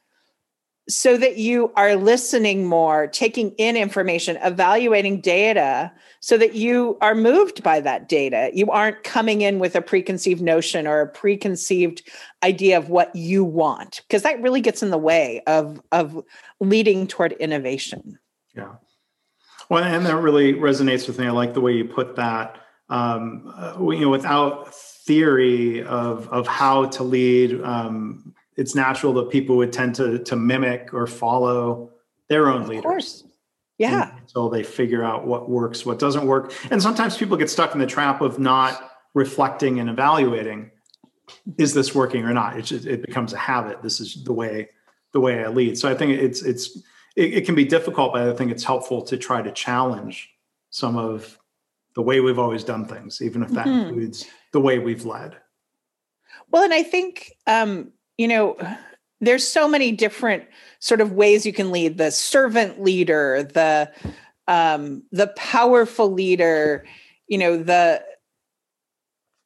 so 0.89 1.17
that 1.17 1.37
you 1.37 1.73
are 1.75 1.97
listening 1.97 2.65
more, 2.65 3.09
taking 3.09 3.51
in 3.59 3.77
information, 3.77 4.39
evaluating 4.43 5.21
data, 5.21 5.93
so 6.21 6.39
that 6.39 6.55
you 6.55 6.97
are 7.01 7.15
moved 7.15 7.63
by 7.63 7.81
that 7.81 8.09
data. 8.09 8.51
You 8.55 8.71
aren't 8.71 9.03
coming 9.03 9.41
in 9.41 9.59
with 9.59 9.75
a 9.75 9.83
preconceived 9.83 10.41
notion 10.41 10.87
or 10.87 11.01
a 11.01 11.09
preconceived 11.09 12.09
idea 12.45 12.79
of 12.79 12.89
what 12.89 13.15
you 13.17 13.45
want, 13.45 14.03
because 14.07 14.23
that 14.23 14.41
really 14.41 14.61
gets 14.61 14.83
in 14.83 14.91
the 14.91 14.99
way 14.99 15.43
of, 15.49 15.81
of 15.91 16.23
leading 16.61 17.09
toward 17.09 17.33
innovation. 17.33 18.19
Yeah. 18.55 18.75
Well, 19.69 19.83
and 19.83 20.07
that 20.07 20.17
really 20.17 20.55
resonates 20.55 21.09
with 21.09 21.19
me. 21.19 21.27
I 21.27 21.31
like 21.31 21.53
the 21.53 21.61
way 21.61 21.73
you 21.73 21.85
put 21.85 22.15
that. 22.15 22.59
Um, 22.89 23.53
uh, 23.57 23.77
you 23.91 24.03
know, 24.03 24.11
without 24.11 24.73
theory 24.73 25.83
of 25.83 26.29
of 26.29 26.47
how 26.47 26.85
to 26.87 27.03
lead, 27.03 27.61
um, 27.63 28.36
it's 28.57 28.75
natural 28.75 29.13
that 29.15 29.31
people 29.31 29.57
would 29.57 29.73
tend 29.73 29.95
to 29.97 30.19
to 30.21 30.37
mimic 30.37 30.93
or 30.93 31.07
follow 31.07 31.91
their 32.29 32.49
own 32.49 32.63
leaders. 32.63 32.79
Of 32.79 32.85
course. 32.85 33.25
Yeah. 33.79 34.17
Until 34.19 34.49
they 34.49 34.63
figure 34.63 35.05
out 35.05 35.27
what 35.27 35.51
works, 35.51 35.85
what 35.85 35.99
doesn't 35.99 36.27
work. 36.27 36.55
And 36.71 36.83
sometimes 36.83 37.17
people 37.19 37.37
get 37.37 37.51
stuck 37.51 37.75
in 37.75 37.79
the 37.79 37.87
trap 37.87 38.23
of 38.23 38.39
not 38.39 38.91
reflecting 39.13 39.81
and 39.81 39.91
evaluating 39.91 40.71
is 41.59 41.75
this 41.75 41.95
working 41.95 42.25
or 42.25 42.33
not? 42.33 42.57
It 42.57 42.63
just, 42.63 42.87
it 42.87 43.05
becomes 43.05 43.33
a 43.33 43.37
habit. 43.37 43.83
This 43.83 44.01
is 44.01 44.23
the 44.25 44.33
way 44.33 44.69
the 45.13 45.21
way 45.21 45.45
I 45.45 45.49
lead. 45.49 45.79
So 45.79 45.91
I 45.91 45.95
think 45.95 46.13
it's 46.13 46.43
it's 46.43 46.77
it, 47.17 47.35
it 47.35 47.47
can 47.47 47.55
be 47.55 47.65
difficult, 47.65 48.13
but 48.13 48.29
I 48.29 48.33
think 48.35 48.51
it's 48.51 48.65
helpful 48.65 49.03
to 49.03 49.17
try 49.17 49.43
to 49.43 49.51
challenge 49.53 50.31
some 50.71 50.97
of 50.97 51.39
the 51.95 52.03
way 52.03 52.21
we've 52.21 52.39
always 52.39 52.65
done 52.65 52.85
things, 52.85 53.23
even 53.23 53.43
if 53.43 53.51
that 53.51 53.67
mm-hmm. 53.67 53.89
includes 53.89 54.27
the 54.53 54.61
way 54.61 54.79
we've 54.79 55.05
led. 55.05 55.37
Well, 56.51 56.63
and 56.63 56.75
I 56.75 56.83
think 56.83 57.33
um, 57.47 57.93
you 58.19 58.29
know, 58.29 58.57
there's 59.21 59.47
so 59.47 59.69
many 59.69 59.93
different 59.93 60.45
sort 60.79 61.01
of 61.01 61.13
ways 61.13 61.47
you 61.47 61.53
can 61.53 61.71
lead 61.71 61.99
the 61.99 62.11
servant 62.11 62.83
leader, 62.83 63.43
the 63.43 63.91
um, 64.49 65.03
the 65.11 65.29
powerful 65.29 66.13
leader, 66.13 66.87
you 67.29 67.39
know, 67.39 67.63
the 67.63 68.03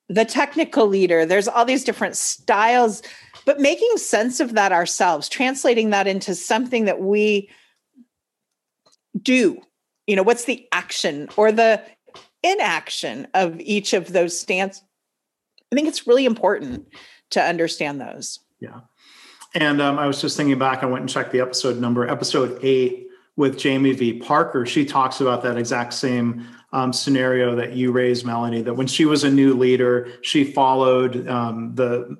the 0.08 0.24
technical 0.24 0.86
leader. 0.86 1.24
There's 1.24 1.48
all 1.48 1.64
these 1.64 1.84
different 1.84 2.16
styles, 2.16 3.02
but 3.46 3.60
making 3.60 3.96
sense 3.96 4.40
of 4.40 4.54
that 4.54 4.72
ourselves, 4.72 5.28
translating 5.28 5.90
that 5.90 6.06
into 6.06 6.34
something 6.34 6.84
that 6.86 7.00
we 7.00 7.48
do. 9.22 9.60
You 10.06 10.16
know, 10.16 10.24
what's 10.24 10.44
the 10.44 10.66
action 10.72 11.28
or 11.36 11.52
the 11.52 11.82
inaction 12.42 13.28
of 13.34 13.60
each 13.60 13.92
of 13.92 14.12
those 14.12 14.38
stance? 14.38 14.82
I 15.72 15.76
think 15.76 15.86
it's 15.86 16.08
really 16.08 16.24
important 16.24 16.88
to 17.30 17.40
understand 17.40 18.00
those. 18.00 18.40
Yeah. 18.60 18.80
And 19.54 19.80
um, 19.80 19.98
I 19.98 20.06
was 20.06 20.20
just 20.20 20.36
thinking 20.36 20.58
back, 20.58 20.82
I 20.82 20.86
went 20.86 21.00
and 21.00 21.10
checked 21.10 21.32
the 21.32 21.40
episode 21.40 21.78
number, 21.78 22.08
episode 22.08 22.58
eight 22.62 23.08
with 23.36 23.58
Jamie 23.58 23.92
V. 23.92 24.20
Parker. 24.20 24.64
She 24.64 24.84
talks 24.84 25.20
about 25.20 25.42
that 25.42 25.56
exact 25.56 25.94
same 25.94 26.46
um, 26.72 26.92
scenario 26.92 27.56
that 27.56 27.72
you 27.72 27.90
raised, 27.90 28.24
Melanie, 28.24 28.62
that 28.62 28.74
when 28.74 28.86
she 28.86 29.06
was 29.06 29.24
a 29.24 29.30
new 29.30 29.54
leader, 29.54 30.08
she 30.22 30.44
followed 30.44 31.26
um, 31.26 31.74
the 31.74 32.16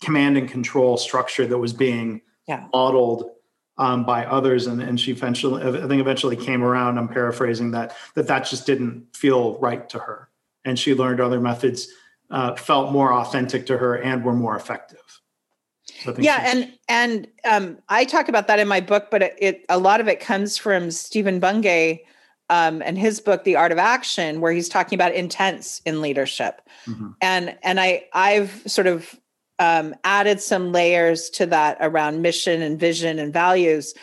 command 0.00 0.36
and 0.36 0.48
control 0.48 0.96
structure 0.96 1.46
that 1.46 1.58
was 1.58 1.72
being 1.72 2.20
yeah. 2.46 2.66
modeled 2.72 3.30
um, 3.76 4.04
by 4.04 4.24
others, 4.26 4.66
and, 4.66 4.82
and 4.82 5.00
she 5.00 5.12
eventually, 5.12 5.62
I 5.62 5.86
think, 5.86 6.00
eventually 6.00 6.36
came 6.36 6.62
around. 6.62 6.98
I'm 6.98 7.08
paraphrasing 7.08 7.70
that 7.72 7.96
that 8.14 8.26
that 8.26 8.40
just 8.40 8.66
didn't 8.66 9.16
feel 9.16 9.58
right 9.58 9.88
to 9.90 9.98
her, 10.00 10.28
and 10.64 10.78
she 10.78 10.94
learned 10.94 11.20
other 11.20 11.40
methods 11.40 11.88
uh, 12.30 12.56
felt 12.56 12.92
more 12.92 13.12
authentic 13.12 13.66
to 13.66 13.78
her 13.78 13.94
and 13.96 14.24
were 14.24 14.34
more 14.34 14.56
effective. 14.56 15.17
Yeah, 16.18 16.42
and 16.44 16.72
and 16.88 17.28
um, 17.44 17.78
I 17.88 18.04
talk 18.04 18.28
about 18.28 18.46
that 18.46 18.58
in 18.58 18.68
my 18.68 18.80
book, 18.80 19.08
but 19.10 19.22
it, 19.22 19.36
it 19.38 19.64
a 19.68 19.78
lot 19.78 20.00
of 20.00 20.08
it 20.08 20.20
comes 20.20 20.56
from 20.56 20.90
Stephen 20.90 21.40
Bungay 21.40 22.04
um, 22.50 22.82
and 22.84 22.98
his 22.98 23.20
book, 23.20 23.44
The 23.44 23.56
Art 23.56 23.72
of 23.72 23.78
Action, 23.78 24.40
where 24.40 24.52
he's 24.52 24.68
talking 24.68 24.96
about 24.96 25.12
intents 25.14 25.82
in 25.84 26.00
leadership, 26.00 26.60
mm-hmm. 26.86 27.10
and 27.20 27.56
and 27.62 27.80
I 27.80 28.04
I've 28.12 28.62
sort 28.66 28.86
of 28.86 29.18
um, 29.58 29.94
added 30.04 30.40
some 30.40 30.72
layers 30.72 31.30
to 31.30 31.46
that 31.46 31.78
around 31.80 32.22
mission 32.22 32.62
and 32.62 32.78
vision 32.78 33.18
and 33.18 33.32
values, 33.32 33.94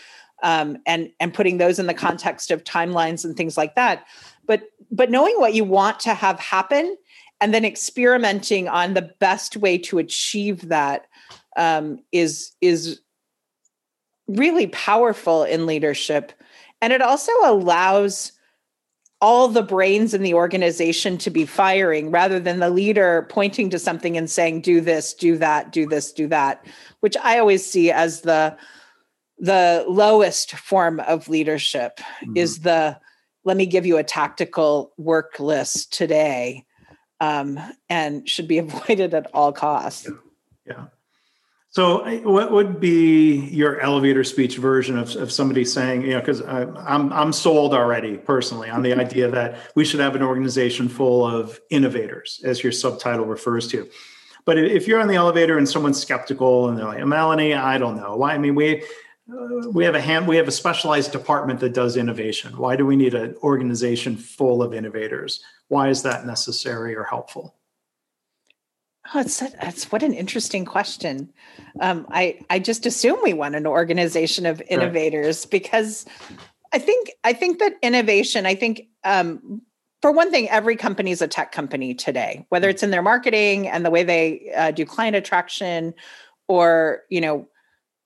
um, 0.43 0.78
and 0.86 1.12
and 1.19 1.34
putting 1.34 1.58
those 1.58 1.80
in 1.80 1.88
the 1.88 1.93
context 1.93 2.52
of 2.52 2.63
timelines 2.63 3.24
and 3.24 3.38
things 3.38 3.58
like 3.58 3.76
that. 3.76 4.06
But 4.45 4.63
but 4.91 5.10
knowing 5.10 5.36
what 5.38 5.54
you 5.54 5.63
want 5.63 6.00
to 6.02 6.13
have 6.13 6.39
happen, 6.39 6.98
and 7.41 7.54
then 7.54 7.65
experimenting 7.65 8.67
on 8.67 8.93
the 8.93 9.13
best 9.19 9.58
way 9.58 9.78
to 9.80 9.98
achieve 9.98 10.69
that 10.69 11.08
um, 11.56 12.00
is 12.12 12.52
is 12.62 13.02
really 14.28 14.68
powerful 14.68 15.44
in 15.44 15.65
leadership, 15.65 16.32
and 16.82 16.94
it 16.94 17.02
also 17.02 17.32
allows 17.44 18.32
all 19.22 19.48
the 19.48 19.63
brains 19.63 20.13
in 20.13 20.22
the 20.22 20.34
organization 20.34 21.18
to 21.18 21.30
be 21.30 21.46
firing 21.46 22.12
rather 22.12 22.39
than 22.39 22.60
the 22.60 22.70
leader 22.70 23.26
pointing 23.30 23.70
to 23.70 23.80
something 23.80 24.18
and 24.18 24.30
saying 24.30 24.62
do 24.62 24.82
this 24.82 25.13
do 25.13 25.38
that 25.38 25.72
do 25.72 25.88
this 25.88 26.12
do 26.12 26.28
that 26.28 26.65
which 27.00 27.15
i 27.24 27.39
always 27.39 27.65
see 27.65 27.91
as 27.91 28.22
the 28.22 28.56
the 29.39 29.86
lowest 29.88 30.52
form 30.52 31.00
of 31.02 31.30
leadership 31.30 31.98
mm-hmm. 31.98 32.36
is 32.36 32.60
the 32.60 32.98
let 33.46 33.58
me 33.58 33.65
give 33.65 33.86
you 33.86 33.98
a 33.98 34.04
tactical 34.04 34.91
work 34.98 35.39
list 35.39 35.94
today 35.94 36.65
um, 37.22 37.60
and 37.89 38.28
should 38.28 38.48
be 38.48 38.58
avoided 38.65 39.13
at 39.13 39.28
all 39.34 39.54
costs 39.54 40.08
yeah. 40.08 40.74
yeah. 40.74 40.86
So, 41.75 42.05
what 42.21 42.53
would 42.53 42.79
be 42.79 43.49
your 43.49 43.81
elevator 43.81 44.23
speech 44.23 44.55
version 44.55 44.97
of, 44.97 45.13
of 45.17 45.29
somebody 45.29 45.65
saying, 45.65 46.03
you 46.03 46.11
know, 46.11 46.21
because 46.21 46.41
I'm 46.41 47.11
I'm 47.11 47.33
sold 47.33 47.73
already 47.73 48.15
personally 48.15 48.69
on 48.69 48.81
the 48.81 48.93
idea 48.93 49.29
that 49.31 49.59
we 49.75 49.83
should 49.83 49.99
have 49.99 50.15
an 50.15 50.23
organization 50.23 50.88
full 50.88 51.27
of 51.27 51.59
innovators, 51.69 52.39
as 52.45 52.63
your 52.63 52.71
subtitle 52.71 53.25
refers 53.25 53.67
to. 53.71 53.89
But 54.45 54.57
if 54.57 54.88
you're 54.88 55.01
on 55.01 55.09
the 55.09 55.15
elevator 55.15 55.57
and 55.57 55.67
someone's 55.67 56.01
skeptical 56.01 56.69
and 56.69 56.77
they're 56.77 56.85
like, 56.85 57.05
Melanie, 57.05 57.53
I 57.53 57.77
don't 57.77 57.97
know 57.97 58.15
why. 58.15 58.33
I 58.33 58.38
mean, 58.38 58.55
we 58.55 58.81
uh, 59.29 59.69
we 59.73 59.83
have 59.83 59.95
a 59.95 60.01
hand, 60.01 60.29
we 60.29 60.38
have 60.38 60.47
a 60.47 60.53
specialized 60.53 61.11
department 61.11 61.59
that 61.59 61.73
does 61.73 61.97
innovation. 61.97 62.57
Why 62.57 62.77
do 62.77 62.85
we 62.85 62.95
need 62.95 63.15
an 63.15 63.35
organization 63.43 64.15
full 64.15 64.63
of 64.63 64.73
innovators? 64.73 65.43
Why 65.67 65.89
is 65.89 66.03
that 66.03 66.25
necessary 66.25 66.95
or 66.95 67.03
helpful? 67.03 67.53
Oh, 69.13 69.20
it's 69.20 69.39
that's 69.39 69.91
what 69.91 70.02
an 70.04 70.13
interesting 70.13 70.65
question. 70.65 71.32
Um, 71.80 72.08
I 72.10 72.39
I 72.50 72.60
just 72.60 72.86
assume 72.86 73.20
we 73.24 73.34
want 73.34 73.56
an 73.56 73.68
organization 73.68 74.46
of 74.46 74.62
innovators 74.68 75.46
right. 75.46 75.52
because 75.52 76.06
I 76.74 76.80
think 76.80 77.12
I 77.24 77.34
think 77.34 77.60
that 77.60 77.76
innovation. 77.84 78.46
I 78.46 78.56
think 78.56 78.88
um, 79.04 79.62
for 80.02 80.12
one 80.12 80.32
thing, 80.32 80.50
every 80.50 80.76
company 80.76 81.12
is 81.12 81.22
a 81.22 81.28
tech 81.28 81.52
company 81.52 81.94
today, 81.94 82.46
whether 82.50 82.68
it's 82.68 82.84
in 82.84 82.91
their 82.91 83.02
marketing 83.04 83.68
and 83.68 83.86
the 83.86 83.91
way 83.91 84.04
they 84.04 84.52
uh, 84.56 84.72
do 84.72 84.86
client 84.86 85.15
attraction, 85.15 85.94
or 86.48 87.04
you 87.10 87.22
know, 87.22 87.48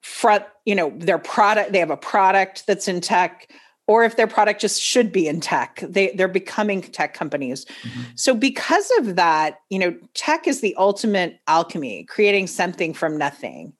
front 0.01 0.43
you 0.65 0.75
know 0.75 0.91
their 0.97 1.17
product. 1.17 1.71
They 1.71 1.79
have 1.79 1.91
a 1.91 1.97
product 1.97 2.67
that's 2.67 2.89
in 2.89 2.99
tech 2.99 3.49
or 3.89 4.03
if 4.03 4.17
their 4.17 4.27
product 4.27 4.61
just 4.61 4.79
should 4.79 5.11
be 5.11 5.27
in 5.27 5.41
tech 5.41 5.79
they 5.81 6.11
they're 6.11 6.27
becoming 6.27 6.79
tech 6.81 7.15
companies. 7.15 7.65
Mm-hmm. 7.65 8.01
so 8.13 8.35
because 8.35 8.89
of 8.99 9.15
that 9.15 9.59
you 9.69 9.79
know 9.79 9.97
tech 10.13 10.47
is 10.47 10.61
the 10.61 10.75
ultimate 10.75 11.39
alchemy 11.47 12.03
creating 12.05 12.47
something 12.47 12.93
from 12.93 13.17
nothing. 13.17 13.73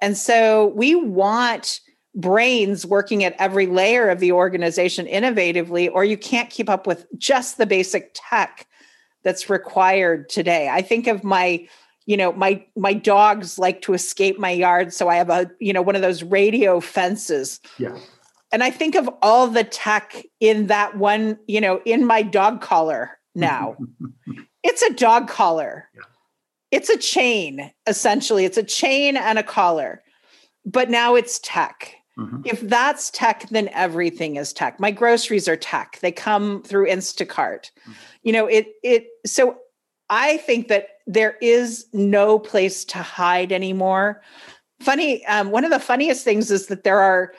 And 0.00 0.16
so 0.16 0.72
we 0.74 0.94
want 0.94 1.80
brains 2.14 2.86
working 2.86 3.22
at 3.22 3.36
every 3.38 3.66
layer 3.66 4.08
of 4.08 4.18
the 4.18 4.32
organization 4.32 5.06
innovatively 5.06 5.90
or 5.92 6.04
you 6.04 6.16
can't 6.16 6.50
keep 6.50 6.70
up 6.70 6.86
with 6.86 7.06
just 7.18 7.58
the 7.58 7.66
basic 7.66 8.10
tech 8.14 8.66
that's 9.24 9.50
required 9.50 10.28
today. 10.28 10.68
I 10.70 10.80
think 10.80 11.06
of 11.06 11.22
my 11.22 11.68
you 12.06 12.16
know 12.16 12.32
my 12.32 12.64
my 12.76 12.94
dogs 12.94 13.58
like 13.58 13.82
to 13.82 13.92
escape 13.92 14.38
my 14.38 14.50
yard 14.50 14.92
so 14.92 15.08
i 15.08 15.14
have 15.14 15.30
a 15.30 15.50
you 15.58 15.72
know 15.72 15.80
one 15.80 15.96
of 15.96 16.02
those 16.02 16.22
radio 16.22 16.80
fences. 16.80 17.60
Yeah 17.78 17.98
and 18.54 18.62
I 18.62 18.70
think 18.70 18.94
of 18.94 19.10
all 19.20 19.48
the 19.48 19.64
tech 19.64 20.24
in 20.38 20.68
that 20.68 20.96
one, 20.96 21.40
you 21.48 21.60
know, 21.60 21.80
in 21.84 22.06
my 22.06 22.22
dog 22.22 22.60
collar 22.60 23.18
now. 23.34 23.76
it's 24.62 24.80
a 24.80 24.94
dog 24.94 25.26
collar. 25.26 25.88
Yeah. 25.92 26.02
It's 26.70 26.88
a 26.88 26.96
chain, 26.96 27.72
essentially. 27.88 28.44
It's 28.44 28.56
a 28.56 28.62
chain 28.62 29.16
and 29.16 29.40
a 29.40 29.42
collar. 29.42 30.04
But 30.64 30.88
now 30.88 31.16
it's 31.16 31.40
tech. 31.40 31.96
Mm-hmm. 32.16 32.42
If 32.44 32.60
that's 32.60 33.10
tech, 33.10 33.48
then 33.48 33.70
everything 33.72 34.36
is 34.36 34.52
tech. 34.52 34.78
My 34.78 34.92
groceries 34.92 35.48
are 35.48 35.56
tech. 35.56 35.98
They 36.00 36.12
come 36.12 36.62
through 36.62 36.86
Instacart. 36.86 37.72
Mm-hmm. 37.72 37.92
You 38.22 38.32
know, 38.34 38.46
it 38.46 38.68
it 38.84 39.08
so 39.26 39.58
I 40.10 40.36
think 40.36 40.68
that 40.68 40.90
there 41.08 41.38
is 41.42 41.86
no 41.92 42.38
place 42.38 42.84
to 42.84 42.98
hide 42.98 43.50
anymore. 43.50 44.22
Funny, 44.78 45.26
um, 45.26 45.50
one 45.50 45.64
of 45.64 45.72
the 45.72 45.80
funniest 45.80 46.22
things 46.22 46.52
is 46.52 46.66
that 46.66 46.84
there 46.84 47.00
are 47.00 47.32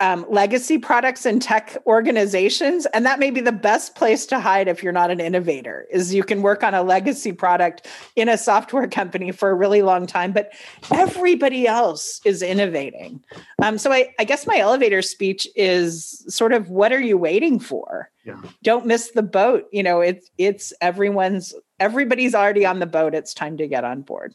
um, 0.00 0.24
legacy 0.28 0.78
products 0.78 1.26
and 1.26 1.42
tech 1.42 1.76
organizations 1.86 2.86
and 2.86 3.04
that 3.04 3.18
may 3.18 3.30
be 3.30 3.40
the 3.40 3.50
best 3.50 3.96
place 3.96 4.26
to 4.26 4.38
hide 4.38 4.68
if 4.68 4.82
you're 4.82 4.92
not 4.92 5.10
an 5.10 5.18
innovator 5.18 5.86
is 5.90 6.14
you 6.14 6.22
can 6.22 6.40
work 6.40 6.62
on 6.62 6.72
a 6.72 6.82
legacy 6.82 7.32
product 7.32 7.86
in 8.14 8.28
a 8.28 8.38
software 8.38 8.86
company 8.86 9.32
for 9.32 9.50
a 9.50 9.54
really 9.54 9.82
long 9.82 10.06
time 10.06 10.32
but 10.32 10.52
everybody 10.92 11.66
else 11.66 12.20
is 12.24 12.42
innovating. 12.42 13.22
Um, 13.60 13.76
so 13.76 13.92
I, 13.92 14.14
I 14.20 14.24
guess 14.24 14.46
my 14.46 14.58
elevator 14.58 15.02
speech 15.02 15.48
is 15.56 16.24
sort 16.28 16.52
of 16.52 16.70
what 16.70 16.92
are 16.92 17.00
you 17.00 17.18
waiting 17.18 17.58
for? 17.58 18.10
Yeah. 18.24 18.42
don't 18.62 18.84
miss 18.84 19.12
the 19.12 19.22
boat 19.22 19.68
you 19.72 19.82
know 19.82 20.02
it's 20.02 20.30
it's 20.36 20.74
everyone's 20.82 21.54
everybody's 21.80 22.34
already 22.34 22.66
on 22.66 22.78
the 22.78 22.84
boat 22.84 23.14
it's 23.14 23.32
time 23.32 23.56
to 23.56 23.66
get 23.66 23.84
on 23.84 24.02
board 24.02 24.34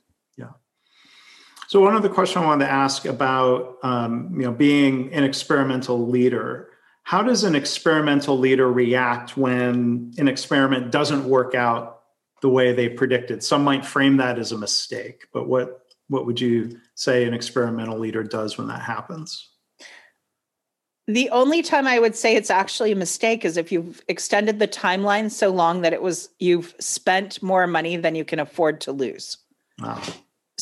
so 1.73 1.79
one 1.79 1.95
other 1.95 2.07
question 2.07 2.43
I 2.43 2.45
wanted 2.45 2.65
to 2.65 2.71
ask 2.71 3.03
about, 3.05 3.77
um, 3.81 4.29
you 4.35 4.43
know, 4.43 4.51
being 4.51 5.11
an 5.11 5.23
experimental 5.23 6.07
leader. 6.07 6.69
How 7.01 7.23
does 7.23 7.43
an 7.45 7.55
experimental 7.55 8.37
leader 8.37 8.71
react 8.71 9.35
when 9.35 10.13
an 10.19 10.27
experiment 10.27 10.91
doesn't 10.91 11.27
work 11.27 11.55
out 11.55 12.01
the 12.43 12.49
way 12.49 12.73
they 12.73 12.89
predicted? 12.89 13.43
Some 13.43 13.63
might 13.63 13.83
frame 13.83 14.17
that 14.17 14.37
as 14.37 14.51
a 14.51 14.57
mistake, 14.59 15.25
but 15.33 15.47
what 15.47 15.79
what 16.09 16.27
would 16.27 16.39
you 16.39 16.79
say 16.93 17.25
an 17.25 17.33
experimental 17.33 17.97
leader 17.97 18.21
does 18.21 18.55
when 18.55 18.67
that 18.67 18.81
happens? 18.81 19.49
The 21.07 21.31
only 21.31 21.63
time 21.63 21.87
I 21.87 21.97
would 21.97 22.15
say 22.15 22.35
it's 22.35 22.51
actually 22.51 22.91
a 22.91 22.95
mistake 22.95 23.43
is 23.45 23.57
if 23.57 23.71
you've 23.71 23.99
extended 24.07 24.59
the 24.59 24.67
timeline 24.67 25.31
so 25.31 25.49
long 25.49 25.81
that 25.81 25.93
it 25.93 26.03
was 26.03 26.29
you've 26.37 26.75
spent 26.79 27.41
more 27.41 27.65
money 27.65 27.97
than 27.97 28.13
you 28.13 28.25
can 28.25 28.37
afford 28.37 28.79
to 28.81 28.91
lose. 28.91 29.39
Wow 29.79 30.03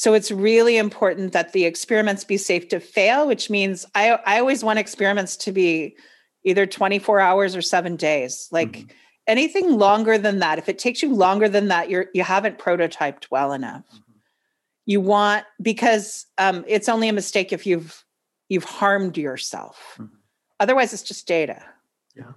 so 0.02 0.16
it's 0.16 0.32
really 0.32 0.78
important 0.78 1.32
that 1.32 1.54
the 1.54 1.66
experiments 1.66 2.24
be 2.24 2.36
safe 2.36 2.68
to 2.70 2.80
fail 2.80 3.28
which 3.28 3.52
means 3.52 3.86
i 3.94 4.18
i 4.26 4.40
always 4.40 4.64
want 4.64 4.80
experiments 4.80 5.38
to 5.38 5.52
be 5.52 5.96
either 6.44 6.66
24 6.66 7.20
hours 7.20 7.56
or 7.56 7.62
7 7.62 7.96
days 7.98 8.48
like 8.52 8.72
mm-hmm. 8.72 8.88
anything 9.28 9.78
longer 9.78 10.18
than 10.18 10.40
that 10.40 10.58
if 10.58 10.68
it 10.68 10.80
takes 10.80 11.04
you 11.04 11.14
longer 11.14 11.48
than 11.48 11.68
that 11.68 11.88
you're 11.88 12.08
you 12.16 12.24
haven't 12.24 12.58
prototyped 12.58 13.28
well 13.30 13.54
enough 13.54 13.86
mm-hmm. 13.90 14.14
you 14.88 15.00
want 15.00 15.46
because 15.62 16.26
um, 16.40 16.66
it's 16.68 16.90
only 16.90 17.08
a 17.08 17.14
mistake 17.14 17.54
if 17.54 17.68
you've 17.68 18.04
you've 18.50 18.64
harmed 18.64 19.18
yourself 19.18 19.98
mm-hmm. 20.00 20.16
otherwise 20.60 20.94
it's 20.94 21.04
just 21.04 21.28
data 21.28 21.64
yeah 22.16 22.34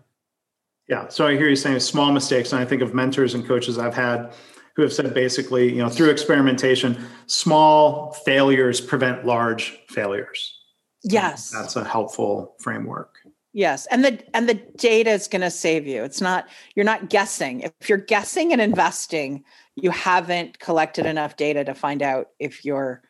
yeah 0.87 1.09
so 1.09 1.27
i 1.27 1.33
hear 1.35 1.48
you 1.48 1.57
saying 1.57 1.81
small 1.81 2.12
mistakes 2.12 2.53
and 2.53 2.61
i 2.61 2.64
think 2.66 2.83
of 2.83 2.92
mentors 2.92 3.33
and 3.33 3.46
coaches 3.46 3.79
i've 3.79 3.96
had 3.96 4.35
who 4.76 4.82
have 4.82 4.92
said 4.92 5.12
basically, 5.14 5.70
you 5.70 5.78
know, 5.78 5.88
through 5.88 6.10
experimentation, 6.10 6.98
small 7.26 8.12
failures 8.24 8.80
prevent 8.80 9.24
large 9.24 9.78
failures. 9.88 10.58
Yes. 11.04 11.50
That's 11.50 11.76
a 11.76 11.84
helpful 11.84 12.56
framework. 12.58 13.18
Yes. 13.52 13.87
And 13.87 14.04
the 14.04 14.20
and 14.34 14.48
the 14.48 14.54
data 14.54 15.10
is 15.10 15.28
going 15.28 15.42
to 15.42 15.50
save 15.50 15.87
you. 15.87 16.02
It's 16.02 16.20
not 16.20 16.48
you're 16.74 16.84
not 16.84 17.08
guessing. 17.08 17.60
If 17.60 17.88
you're 17.88 17.98
guessing 17.98 18.52
and 18.52 18.60
investing, 18.60 19.44
you 19.76 19.90
haven't 19.90 20.58
collected 20.58 21.06
enough 21.06 21.37
data 21.37 21.64
to 21.64 21.74
find 21.74 22.02
out 22.02 22.28
if 22.40 22.64
your 22.64 23.02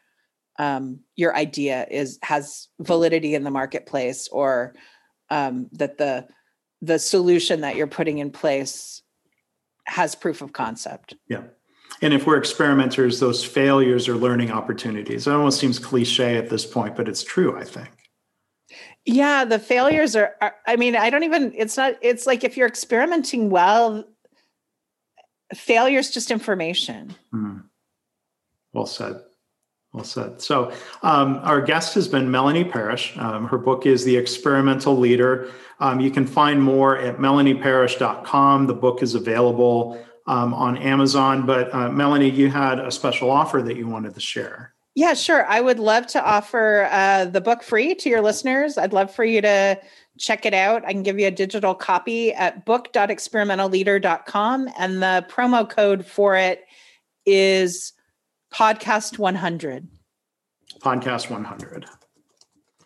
um, 0.59 1.01
your 1.17 1.35
idea 1.35 1.87
is 1.91 2.19
has 2.23 2.69
validity 2.79 3.35
in 3.35 3.43
the 3.43 3.51
marketplace 3.51 4.29
or 4.29 4.75
um, 5.31 5.69
that 5.73 5.97
the 5.97 6.29
the 6.83 6.99
solution 6.99 7.63
that 7.63 7.77
you're 7.77 7.87
putting 7.87 8.19
in 8.19 8.31
place 8.31 9.01
has 9.87 10.15
proof 10.15 10.43
of 10.43 10.53
concept. 10.53 11.15
Yeah. 11.29 11.43
And 12.03 12.13
if 12.13 12.27
we're 12.27 12.37
experimenters, 12.37 13.21
those 13.21 13.45
failures 13.45 14.09
are 14.09 14.17
learning 14.17 14.51
opportunities. 14.51 15.27
It 15.27 15.33
almost 15.33 15.61
seems 15.61 15.79
cliche 15.79 16.37
at 16.37 16.51
this 16.51 16.67
point, 16.67 16.97
but 16.97 17.09
it's 17.09 17.23
true, 17.23 17.57
I 17.57 17.65
think. 17.65 17.91
Yeah, 19.05 19.45
the 19.45 19.59
failures 19.59 20.17
are, 20.17 20.35
are 20.41 20.55
I 20.67 20.77
mean, 20.77 20.97
I 20.97 21.11
don't 21.11 21.23
even, 21.25 21.53
it's 21.57 21.77
not, 21.77 21.95
it's 22.01 22.27
like 22.27 22.43
if 22.43 22.57
you're 22.57 22.67
experimenting 22.67 23.51
well, 23.51 24.05
failure 25.55 25.99
is 25.99 26.11
just 26.11 26.31
information. 26.31 27.15
Mm. 27.33 27.65
Well 28.73 28.87
said. 28.87 29.21
Well 29.95 30.05
said. 30.05 30.43
So, 30.43 30.73
um, 31.05 31.39
our 31.45 31.61
guest 31.61 31.95
has 31.95 32.09
been 32.09 32.29
Melanie 32.29 32.65
Parish. 32.65 33.17
Um, 33.17 33.47
her 33.47 33.59
book 33.59 33.87
is 33.87 34.05
The 34.05 34.17
Experimental 34.17 34.99
Leader. 34.99 35.53
Um, 35.79 36.01
you 36.01 36.11
can 36.11 36.27
find 36.27 36.61
more 36.61 36.99
at 36.99 37.19
melanieparish.com. 37.19 38.67
The 38.67 38.75
book 38.75 39.05
is 39.05 39.15
available 39.15 40.05
um, 40.27 40.53
on 40.53 40.77
Amazon. 40.79 41.47
But, 41.47 41.73
uh, 41.73 41.91
Melanie, 41.91 42.29
you 42.29 42.51
had 42.51 42.81
a 42.81 42.91
special 42.91 43.31
offer 43.31 43.63
that 43.63 43.77
you 43.77 43.87
wanted 43.87 44.15
to 44.15 44.21
share. 44.21 44.75
Yeah, 44.97 45.15
sure. 45.15 45.47
I 45.47 45.61
would 45.61 45.79
love 45.79 46.09
to 46.09 46.21
offer 46.25 46.89
uh, 46.91 47.27
the 47.27 47.41
book 47.41 47.63
free 47.63 47.95
to 47.95 48.09
your 48.09 48.21
listeners. 48.21 48.77
I'd 48.77 48.93
love 48.93 49.15
for 49.15 49.25
you 49.25 49.41
to 49.43 49.81
check 50.19 50.45
it 50.45 50.55
out. 50.55 50.85
I 50.85 50.93
can 50.93 51.05
give 51.05 51.21
you 51.21 51.29
a 51.29 51.33
digital 51.33 51.75
copy 51.75 52.33
at 52.33 52.67
book.experimentalleader.com. 52.67 54.71
And 54.77 55.01
the 55.01 55.25
promo 55.31 55.71
code 55.71 56.05
for 56.05 56.35
it 56.35 56.65
is 57.27 57.94
podcast 58.55 59.19
100 59.19 59.89
podcast 60.79 61.29
100 61.29 61.87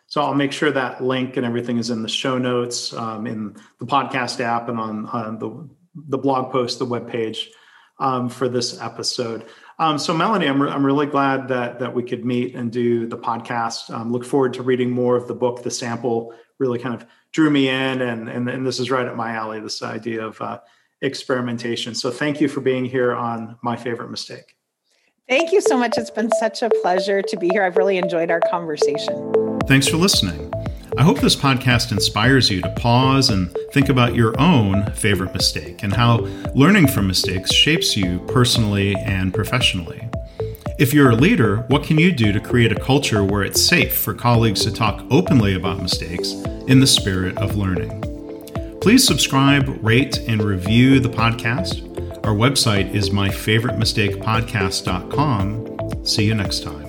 So 0.07 0.23
I'll 0.23 0.35
make 0.35 0.53
sure 0.53 0.71
that 0.71 1.03
link 1.03 1.37
and 1.37 1.45
everything 1.45 1.77
is 1.77 1.91
in 1.91 2.03
the 2.03 2.09
show 2.09 2.39
notes, 2.39 2.95
um, 2.95 3.27
in 3.27 3.55
the 3.79 3.85
podcast 3.85 4.41
app, 4.41 4.69
and 4.69 4.81
on, 4.81 5.07
on 5.07 5.39
the 5.39 5.69
the 5.95 6.17
blog 6.17 6.53
post, 6.53 6.79
the 6.79 6.87
webpage 6.87 7.49
um, 7.99 8.29
for 8.29 8.49
this 8.49 8.81
episode. 8.81 9.45
Um, 9.81 9.99
so 9.99 10.15
Melanie, 10.15 10.47
I'm, 10.47 10.63
re- 10.63 10.71
I'm 10.71 10.87
really 10.87 11.07
glad 11.07 11.49
that 11.49 11.81
that 11.81 11.95
we 11.95 12.03
could 12.03 12.25
meet 12.25 12.55
and 12.55 12.73
do 12.73 13.07
the 13.07 13.19
podcast. 13.19 13.91
Um, 13.91 14.11
look 14.11 14.25
forward 14.25 14.55
to 14.55 14.63
reading 14.63 14.91
more 14.91 15.17
of 15.17 15.29
the 15.29 15.35
book. 15.35 15.63
The 15.63 15.71
sample 15.71 16.33
really 16.59 16.79
kind 16.79 16.95
of 16.95 17.07
drew 17.33 17.51
me 17.51 17.69
in, 17.69 18.01
and 18.01 18.29
and, 18.29 18.49
and 18.49 18.67
this 18.67 18.81
is 18.81 18.91
right 18.91 19.07
up 19.07 19.17
my 19.17 19.33
alley. 19.33 19.61
This 19.61 19.83
idea 19.83 20.25
of 20.25 20.41
uh, 20.41 20.61
experimentation. 21.03 21.95
So 21.95 22.11
thank 22.11 22.41
you 22.41 22.49
for 22.49 22.61
being 22.61 22.87
here 22.87 23.15
on 23.15 23.59
my 23.63 23.77
favorite 23.77 24.11
mistake. 24.11 24.58
Thank 25.29 25.53
you 25.53 25.61
so 25.61 25.77
much. 25.77 25.99
It's 25.99 26.11
been 26.11 26.31
such 26.41 26.63
a 26.63 26.71
pleasure 26.83 27.21
to 27.21 27.37
be 27.37 27.51
here. 27.51 27.63
I've 27.63 27.77
really 27.77 27.99
enjoyed 27.99 28.31
our 28.31 28.41
conversation. 28.51 29.59
Thanks 29.67 29.87
for 29.87 29.99
listening. 29.99 30.51
I 30.97 31.03
hope 31.03 31.21
this 31.21 31.37
podcast 31.37 31.93
inspires 31.93 32.49
you 32.49 32.63
to 32.63 32.71
pause 32.71 33.29
and 33.29 33.55
think 33.73 33.91
about 33.91 34.15
your 34.15 34.41
own 34.41 34.91
favorite 34.93 35.35
mistake 35.35 35.83
and 35.83 35.93
how 35.93 36.21
learning 36.55 36.89
from 36.89 37.07
mistakes 37.07 37.53
shapes 37.53 37.95
you 37.95 38.21
personally 38.21 38.97
and 38.97 39.35
professionally. 39.35 40.09
If 40.79 40.95
you're 40.95 41.11
a 41.11 41.17
leader, 41.17 41.59
what 41.69 41.85
can 41.85 41.99
you 41.99 42.11
do 42.11 42.33
to 42.33 42.41
create 42.41 42.73
a 42.73 42.81
culture 42.81 43.23
where 43.23 43.43
it's 43.43 43.63
safe 43.63 43.99
for 43.99 44.15
colleagues 44.15 44.65
to 44.65 44.73
talk 44.73 45.05
openly 45.11 45.55
about 45.55 45.83
mistakes 45.83 46.33
in 46.69 46.81
the 46.81 46.87
spirit 46.87 47.37
of 47.37 47.55
learning? 47.55 48.01
Please 48.81 49.07
subscribe, 49.07 49.79
rate, 49.85 50.21
and 50.27 50.43
review 50.43 51.01
the 51.01 51.11
podcast. 51.11 51.88
Our 52.29 52.35
website 52.35 52.95
is 52.95 53.09
myfavoritemistakepodcast.com. 53.09 56.05
See 56.05 56.27
you 56.27 56.35
next 56.35 56.63
time. 56.63 56.88